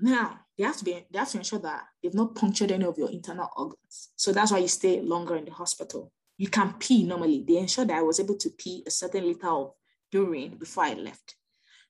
now 0.00 0.40
they 0.58 0.64
have 0.64 0.76
to 0.78 0.84
be 0.84 1.06
they 1.10 1.18
have 1.18 1.30
to 1.30 1.38
ensure 1.38 1.60
that 1.60 1.84
they've 2.02 2.14
not 2.14 2.34
punctured 2.34 2.72
any 2.72 2.84
of 2.84 2.98
your 2.98 3.10
internal 3.10 3.50
organs. 3.56 4.10
So 4.16 4.32
that's 4.32 4.50
why 4.50 4.58
you 4.58 4.68
stay 4.68 5.00
longer 5.00 5.36
in 5.36 5.44
the 5.44 5.52
hospital. 5.52 6.12
You 6.38 6.48
can 6.48 6.74
pee 6.74 7.04
normally. 7.04 7.44
They 7.46 7.58
ensure 7.58 7.84
that 7.84 7.98
I 7.98 8.02
was 8.02 8.18
able 8.18 8.36
to 8.36 8.50
pee 8.50 8.82
a 8.86 8.90
certain 8.90 9.26
liter 9.26 9.48
of 9.48 9.72
urine 10.10 10.56
before 10.58 10.84
I 10.84 10.94
left. 10.94 11.36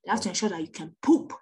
They 0.05 0.11
have 0.11 0.21
to 0.23 0.29
ensure 0.29 0.49
that 0.49 0.61
you 0.61 0.69
can 0.69 0.95
poop 1.03 1.33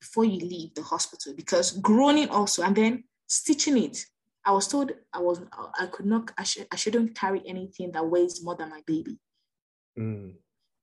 before 0.00 0.24
you 0.24 0.38
leave 0.38 0.74
the 0.74 0.82
hospital 0.82 1.32
because 1.34 1.72
groaning 1.72 2.28
also 2.28 2.62
and 2.62 2.76
then 2.76 3.04
stitching 3.26 3.78
it. 3.78 4.04
I 4.44 4.52
was 4.52 4.68
told 4.68 4.92
I 5.12 5.20
was 5.20 5.40
I 5.78 5.86
could 5.86 6.06
not 6.06 6.30
I, 6.36 6.44
sh- 6.44 6.68
I 6.70 6.76
shouldn't 6.76 7.14
carry 7.14 7.42
anything 7.46 7.92
that 7.92 8.06
weighs 8.06 8.44
more 8.44 8.54
than 8.56 8.70
my 8.70 8.82
baby. 8.86 9.18
Mm. 9.98 10.34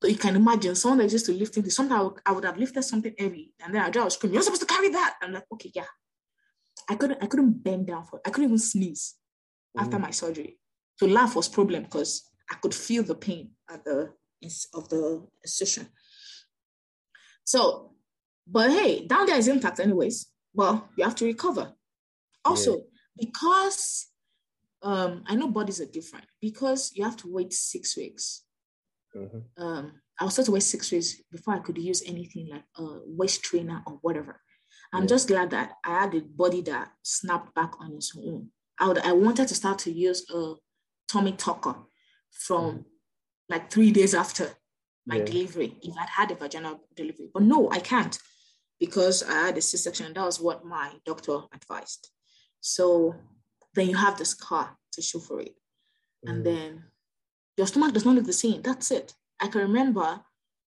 So 0.02 0.08
you 0.08 0.18
can 0.18 0.36
imagine 0.36 0.74
someone 0.74 0.98
that 1.00 1.12
used 1.12 1.28
to 1.28 1.34
lifting 1.34 1.62
this. 1.64 1.76
Somehow 1.76 2.16
I 2.26 2.32
would 2.32 2.46
have 2.46 2.58
lifted 2.58 2.82
something 2.82 3.14
heavy 3.18 3.54
and 3.64 3.76
then 3.76 3.84
I 3.84 3.92
just 3.92 4.18
scream, 4.18 4.34
"You're 4.34 4.42
supposed 4.42 4.62
to 4.62 4.68
carry 4.68 4.90
that!" 4.90 5.18
I'm 5.22 5.34
like, 5.34 5.46
"Okay, 5.54 5.72
yeah." 5.76 5.86
I 6.90 6.96
couldn't 6.96 7.24
I 7.24 7.28
couldn't 7.28 7.64
bend 7.64 7.88
down 7.88 8.06
for 8.06 8.20
I 8.26 8.32
couldn't 8.32 8.50
even 8.50 8.58
sneeze 8.58 9.16
mm. 9.78 9.82
after 9.82 10.00
my 10.00 10.12
surgery. 10.12 10.58
To 11.00 11.08
laugh 11.08 11.36
was 11.36 11.48
problem 11.48 11.84
because 11.84 12.24
I 12.50 12.56
could 12.56 12.74
feel 12.74 13.04
the 13.04 13.16
pain 13.16 13.52
at 13.70 13.86
the 13.86 14.14
of 14.74 14.90
the 14.90 15.28
incision. 15.44 15.88
So, 17.44 17.94
but 18.48 18.72
hey, 18.72 19.08
down 19.08 19.26
there 19.26 19.38
is 19.38 19.48
intact 19.48 19.80
anyways. 19.80 20.28
Well, 20.54 20.90
you 20.96 21.04
have 21.04 21.16
to 21.16 21.26
recover. 21.26 21.74
Also, 22.44 22.78
yeah. 22.78 22.84
because 23.18 24.08
um, 24.84 25.24
I 25.28 25.36
know 25.36 25.48
bodies 25.48 25.80
are 25.80 25.86
different, 25.86 26.26
because 26.42 26.92
you 26.96 27.04
have 27.04 27.18
to 27.18 27.32
wait 27.32 27.54
six 27.54 27.96
weeks. 27.96 28.44
Mm-hmm. 29.16 29.64
Um, 29.64 29.94
I 30.20 30.26
was 30.26 30.36
supposed 30.36 30.48
to 30.48 30.52
wait 30.54 30.64
six 30.64 30.92
weeks 30.92 31.16
before 31.32 31.56
I 31.56 31.60
could 31.60 31.78
use 31.78 32.04
anything 32.06 32.50
like 32.50 32.64
a 32.78 33.00
waist 33.06 33.44
trainer 33.44 33.82
or 33.86 34.00
whatever. 34.02 34.40
I'm 34.94 35.04
yeah. 35.04 35.08
just 35.08 35.28
glad 35.28 35.52
that 35.52 35.74
I 35.86 36.02
had 36.02 36.16
a 36.16 36.22
body 36.22 36.62
that 36.64 36.92
snapped 37.02 37.54
back 37.56 37.74
on 37.80 37.94
its 37.94 38.16
own. 38.18 38.50
I 38.80 38.88
would, 38.88 39.00
I 39.00 39.14
wanted 39.14 39.48
to 39.48 39.56
start 39.56 39.80
to 39.80 39.92
use 39.92 40.26
a 40.30 40.56
tummy 41.08 41.34
tucker 41.34 41.76
from 42.32 42.66
mm-hmm. 42.66 42.82
like 43.50 43.72
three 43.72 43.92
days 43.92 44.14
after 44.14 44.50
my 45.06 45.18
yeah. 45.18 45.26
delivery 45.26 45.78
if 45.82 45.96
I'd 45.98 46.10
had 46.10 46.32
a 46.32 46.36
vaginal 46.36 46.82
delivery. 46.96 47.30
But 47.34 47.44
no, 47.44 47.70
I 47.72 47.80
can't 47.80 48.18
because 48.80 49.24
I 49.24 49.48
had 49.48 49.58
a 49.58 49.62
C-section 49.62 50.08
and 50.08 50.16
that 50.16 50.26
was 50.26 50.40
what 50.40 50.66
my 50.66 50.92
doctor 51.06 51.40
advised. 51.54 52.10
So 52.62 53.16
then 53.74 53.90
you 53.90 53.96
have 53.98 54.18
the 54.18 54.26
scar 54.26 54.78
to 54.94 55.02
show 55.02 55.20
for 55.20 55.42
it. 55.42 55.56
Mm. 56.26 56.32
And 56.32 56.46
then 56.46 56.84
your 57.58 57.68
stomach 57.68 57.94
does 57.94 58.06
not 58.06 58.16
look 58.16 58.26
the 58.26 58.34
same. 58.34 58.62
That's 58.62 58.92
it. 58.92 59.14
I 59.40 59.48
can 59.48 59.62
remember, 59.62 60.22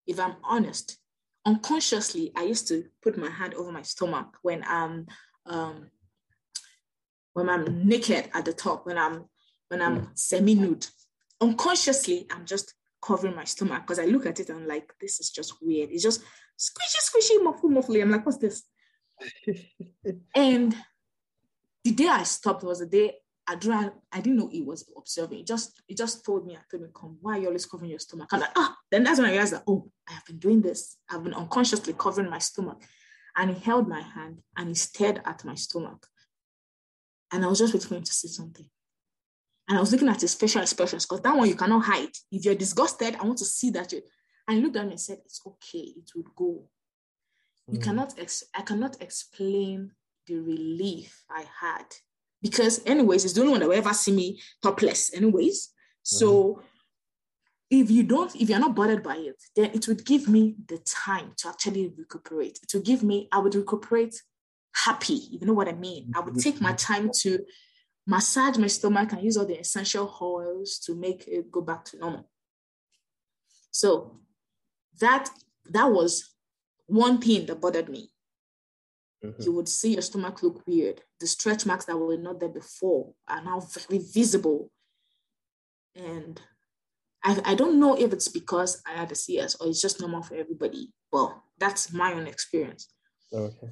if 0.06 0.18
I'm 0.18 0.36
honest, 0.44 0.98
unconsciously, 1.44 2.32
I 2.36 2.44
used 2.44 2.68
to 2.68 2.84
put 3.02 3.18
my 3.18 3.30
hand 3.30 3.54
over 3.54 3.72
my 3.72 3.82
stomach 3.82 4.36
when 4.42 4.62
I'm 4.66 5.06
um, 5.46 5.90
when 7.34 7.48
I'm 7.48 7.88
naked 7.88 8.30
at 8.34 8.44
the 8.44 8.52
top, 8.52 8.86
when 8.86 8.98
I'm 8.98 9.24
when 9.68 9.80
I'm 9.82 10.00
mm. 10.02 10.18
semi-nude 10.18 10.86
unconsciously, 11.42 12.26
I'm 12.30 12.46
just 12.46 12.74
covering 13.02 13.36
my 13.36 13.44
stomach 13.44 13.82
because 13.82 13.98
I 13.98 14.04
look 14.04 14.26
at 14.26 14.40
it 14.40 14.48
and 14.48 14.60
I'm 14.60 14.68
like, 14.68 14.92
this 15.00 15.20
is 15.20 15.30
just 15.30 15.54
weird. 15.60 15.90
It's 15.90 16.02
just 16.02 16.22
squishy, 16.58 17.00
squishy, 17.02 17.38
muffly, 17.44 17.70
muffly. 17.70 18.00
I'm 18.00 18.10
like, 18.10 18.24
what's 18.24 18.38
this? 18.38 18.62
and 20.34 20.74
the 21.84 21.92
day 21.92 22.08
I 22.08 22.22
stopped 22.22 22.62
was 22.62 22.78
the 22.78 22.86
day 22.86 23.14
I 23.46 23.56
drank, 23.56 23.92
I 24.12 24.20
didn't 24.20 24.38
know 24.38 24.48
he 24.48 24.62
was 24.62 24.88
observing. 24.96 25.40
It 25.40 25.46
just 25.46 25.82
it 25.88 25.96
just 25.96 26.24
told 26.24 26.46
me, 26.46 26.54
I 26.54 26.60
told 26.70 26.84
me, 26.84 26.88
come, 26.94 27.18
why 27.20 27.36
are 27.36 27.40
you 27.40 27.46
always 27.48 27.66
covering 27.66 27.90
your 27.90 27.98
stomach? 27.98 28.28
I'm 28.32 28.40
like, 28.40 28.50
ah, 28.56 28.76
then 28.90 29.02
that's 29.02 29.18
when 29.18 29.28
I 29.28 29.32
realized 29.32 29.54
that, 29.54 29.64
oh, 29.66 29.90
I 30.08 30.12
have 30.12 30.24
been 30.24 30.38
doing 30.38 30.62
this. 30.62 30.96
I've 31.10 31.24
been 31.24 31.34
unconsciously 31.34 31.94
covering 31.98 32.30
my 32.30 32.38
stomach. 32.38 32.82
And 33.36 33.50
he 33.50 33.60
held 33.60 33.88
my 33.88 34.00
hand 34.00 34.42
and 34.56 34.68
he 34.68 34.74
stared 34.74 35.22
at 35.24 35.44
my 35.44 35.54
stomach. 35.54 36.06
And 37.32 37.44
I 37.44 37.48
was 37.48 37.58
just 37.58 37.74
waiting 37.74 37.88
for 37.88 37.94
him 37.96 38.02
to 38.04 38.12
say 38.12 38.28
something. 38.28 38.68
And 39.72 39.78
I 39.78 39.80
was 39.80 39.90
looking 39.90 40.10
at 40.10 40.20
his 40.20 40.34
facial 40.34 40.60
expressions 40.60 41.06
because 41.06 41.22
that 41.22 41.34
one 41.34 41.48
you 41.48 41.54
cannot 41.54 41.86
hide. 41.86 42.10
If 42.30 42.44
you're 42.44 42.54
disgusted, 42.54 43.16
I 43.18 43.24
want 43.24 43.38
to 43.38 43.46
see 43.46 43.70
that 43.70 43.90
you. 43.90 44.02
And 44.46 44.58
he 44.58 44.62
looked 44.62 44.76
at 44.76 44.84
me 44.84 44.90
and 44.90 45.00
said, 45.00 45.22
"It's 45.24 45.40
okay. 45.46 45.94
It 45.96 46.10
would 46.14 46.26
go." 46.36 46.68
Mm. 47.70 47.74
You 47.74 47.78
cannot. 47.80 48.12
Ex- 48.18 48.44
I 48.54 48.60
cannot 48.60 49.00
explain 49.00 49.92
the 50.26 50.36
relief 50.40 51.24
I 51.30 51.46
had 51.58 51.86
because, 52.42 52.82
anyways, 52.84 53.24
it's 53.24 53.32
the 53.32 53.40
only 53.40 53.52
one 53.52 53.60
that 53.60 53.68
will 53.70 53.76
ever 53.76 53.94
see 53.94 54.12
me 54.12 54.42
topless. 54.62 55.14
Anyways, 55.14 55.70
so 56.02 56.28
mm. 56.30 56.62
if 57.70 57.90
you 57.90 58.02
don't, 58.02 58.36
if 58.36 58.50
you're 58.50 58.58
not 58.58 58.76
bothered 58.76 59.02
by 59.02 59.16
it, 59.16 59.42
then 59.56 59.70
it 59.72 59.88
would 59.88 60.04
give 60.04 60.28
me 60.28 60.54
the 60.68 60.80
time 60.80 61.32
to 61.38 61.48
actually 61.48 61.94
recuperate. 61.96 62.58
It 62.62 62.74
would 62.74 62.84
give 62.84 63.02
me. 63.02 63.26
I 63.32 63.38
would 63.38 63.54
recuperate 63.54 64.20
happy. 64.74 65.14
You 65.30 65.46
know 65.46 65.54
what 65.54 65.68
I 65.68 65.72
mean? 65.72 66.12
I 66.14 66.20
would 66.20 66.38
take 66.38 66.60
my 66.60 66.74
time 66.74 67.10
to 67.20 67.38
massage 68.06 68.58
my 68.58 68.66
stomach 68.66 69.12
and 69.12 69.22
use 69.22 69.36
all 69.36 69.46
the 69.46 69.58
essential 69.58 70.14
oils 70.20 70.78
to 70.78 70.94
make 70.94 71.26
it 71.26 71.50
go 71.50 71.60
back 71.60 71.84
to 71.86 71.98
normal. 71.98 72.28
So 73.70 74.20
that 75.00 75.30
that 75.70 75.90
was 75.90 76.34
one 76.86 77.18
thing 77.20 77.46
that 77.46 77.60
bothered 77.60 77.88
me. 77.88 78.10
Mm-hmm. 79.24 79.42
You 79.42 79.52
would 79.52 79.68
see 79.68 79.92
your 79.92 80.02
stomach 80.02 80.42
look 80.42 80.66
weird. 80.66 81.02
The 81.20 81.26
stretch 81.26 81.64
marks 81.64 81.84
that 81.84 81.96
were 81.96 82.16
not 82.16 82.40
there 82.40 82.48
before 82.48 83.14
are 83.28 83.42
now 83.42 83.60
very 83.60 84.02
visible. 84.12 84.70
And 85.94 86.40
I, 87.22 87.40
I 87.44 87.54
don't 87.54 87.78
know 87.78 87.96
if 87.96 88.12
it's 88.12 88.28
because 88.28 88.82
I 88.84 88.98
had 88.98 89.12
a 89.12 89.14
CS 89.14 89.54
or 89.56 89.68
it's 89.68 89.80
just 89.80 90.00
normal 90.00 90.22
for 90.22 90.34
everybody. 90.34 90.92
Well, 91.12 91.44
that's 91.58 91.92
my 91.92 92.12
own 92.12 92.26
experience. 92.26 92.88
Okay 93.32 93.68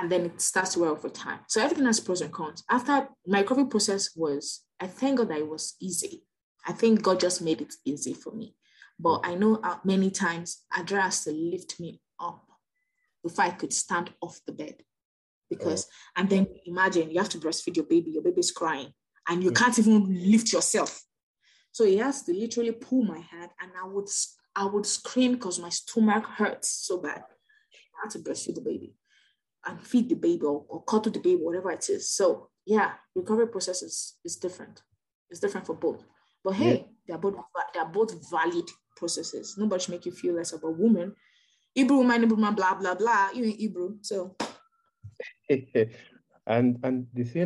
and 0.00 0.10
then 0.10 0.26
it 0.26 0.40
starts 0.40 0.74
to 0.74 0.80
wear 0.80 0.90
over 0.90 1.08
time. 1.08 1.40
So 1.48 1.62
everything 1.62 1.86
has 1.86 2.00
pros 2.00 2.20
and 2.20 2.32
cons. 2.32 2.64
After 2.70 3.08
my 3.26 3.40
recovery 3.40 3.66
process 3.66 4.10
was, 4.16 4.62
I 4.80 4.86
thank 4.86 5.18
God 5.18 5.28
that 5.28 5.38
it 5.38 5.48
was 5.48 5.76
easy. 5.80 6.24
I 6.66 6.72
think 6.72 7.02
God 7.02 7.20
just 7.20 7.42
made 7.42 7.60
it 7.60 7.74
easy 7.84 8.14
for 8.14 8.32
me. 8.32 8.56
But 8.98 9.20
I 9.24 9.34
know 9.34 9.60
many 9.84 10.10
times 10.10 10.62
Adura 10.76 11.02
has 11.02 11.24
to 11.24 11.30
lift 11.30 11.78
me 11.80 12.00
up 12.20 12.44
before 13.22 13.44
I 13.44 13.50
could 13.50 13.72
stand 13.72 14.10
off 14.20 14.40
the 14.46 14.52
bed. 14.52 14.82
Because, 15.50 15.86
oh. 15.86 16.20
and 16.20 16.30
then 16.30 16.46
imagine 16.64 17.10
you 17.10 17.18
have 17.18 17.28
to 17.30 17.38
breastfeed 17.38 17.76
your 17.76 17.84
baby, 17.84 18.12
your 18.12 18.22
baby's 18.22 18.50
crying, 18.50 18.92
and 19.28 19.42
you 19.44 19.52
can't 19.52 19.78
even 19.78 20.30
lift 20.30 20.52
yourself. 20.52 21.02
So 21.70 21.84
he 21.84 21.98
has 21.98 22.22
to 22.22 22.32
literally 22.32 22.72
pull 22.72 23.04
my 23.04 23.18
hand, 23.18 23.50
and 23.60 23.70
I 23.80 23.86
would, 23.86 24.08
I 24.56 24.64
would 24.64 24.86
scream 24.86 25.34
because 25.34 25.58
my 25.58 25.68
stomach 25.68 26.24
hurts 26.24 26.68
so 26.68 26.98
bad. 26.98 27.22
I 27.22 28.04
had 28.04 28.10
to 28.10 28.18
breastfeed 28.20 28.56
the 28.56 28.60
baby 28.60 28.94
and 29.66 29.80
feed 29.80 30.08
the 30.08 30.14
baby 30.14 30.42
or, 30.42 30.64
or 30.68 30.82
cuddle 30.84 31.12
the 31.12 31.18
baby, 31.18 31.40
whatever 31.42 31.70
it 31.70 31.88
is. 31.88 32.10
So 32.10 32.48
yeah, 32.66 32.92
recovery 33.14 33.48
process 33.48 33.82
is, 33.82 34.16
is 34.24 34.36
different. 34.36 34.82
It's 35.30 35.40
different 35.40 35.66
for 35.66 35.74
both. 35.74 36.04
But 36.42 36.54
hey, 36.54 36.74
yeah. 36.74 36.82
they're 37.06 37.18
both 37.18 37.34
they're 37.72 37.84
both 37.84 38.30
valid 38.30 38.68
processes. 38.96 39.56
Nobody 39.58 39.82
should 39.82 39.92
make 39.92 40.06
you 40.06 40.12
feel 40.12 40.34
less 40.34 40.52
of 40.52 40.62
a 40.64 40.70
woman. 40.70 41.14
Hebrew 41.74 41.98
woman, 41.98 42.20
Hebrew 42.20 42.36
woman, 42.36 42.54
blah 42.54 42.74
blah 42.74 42.94
blah. 42.94 43.30
You 43.34 43.44
in 43.44 43.50
Hebrew, 43.50 43.96
so. 44.02 44.36
and 46.46 46.78
and 46.82 47.06
the 47.14 47.24
thing 47.24 47.42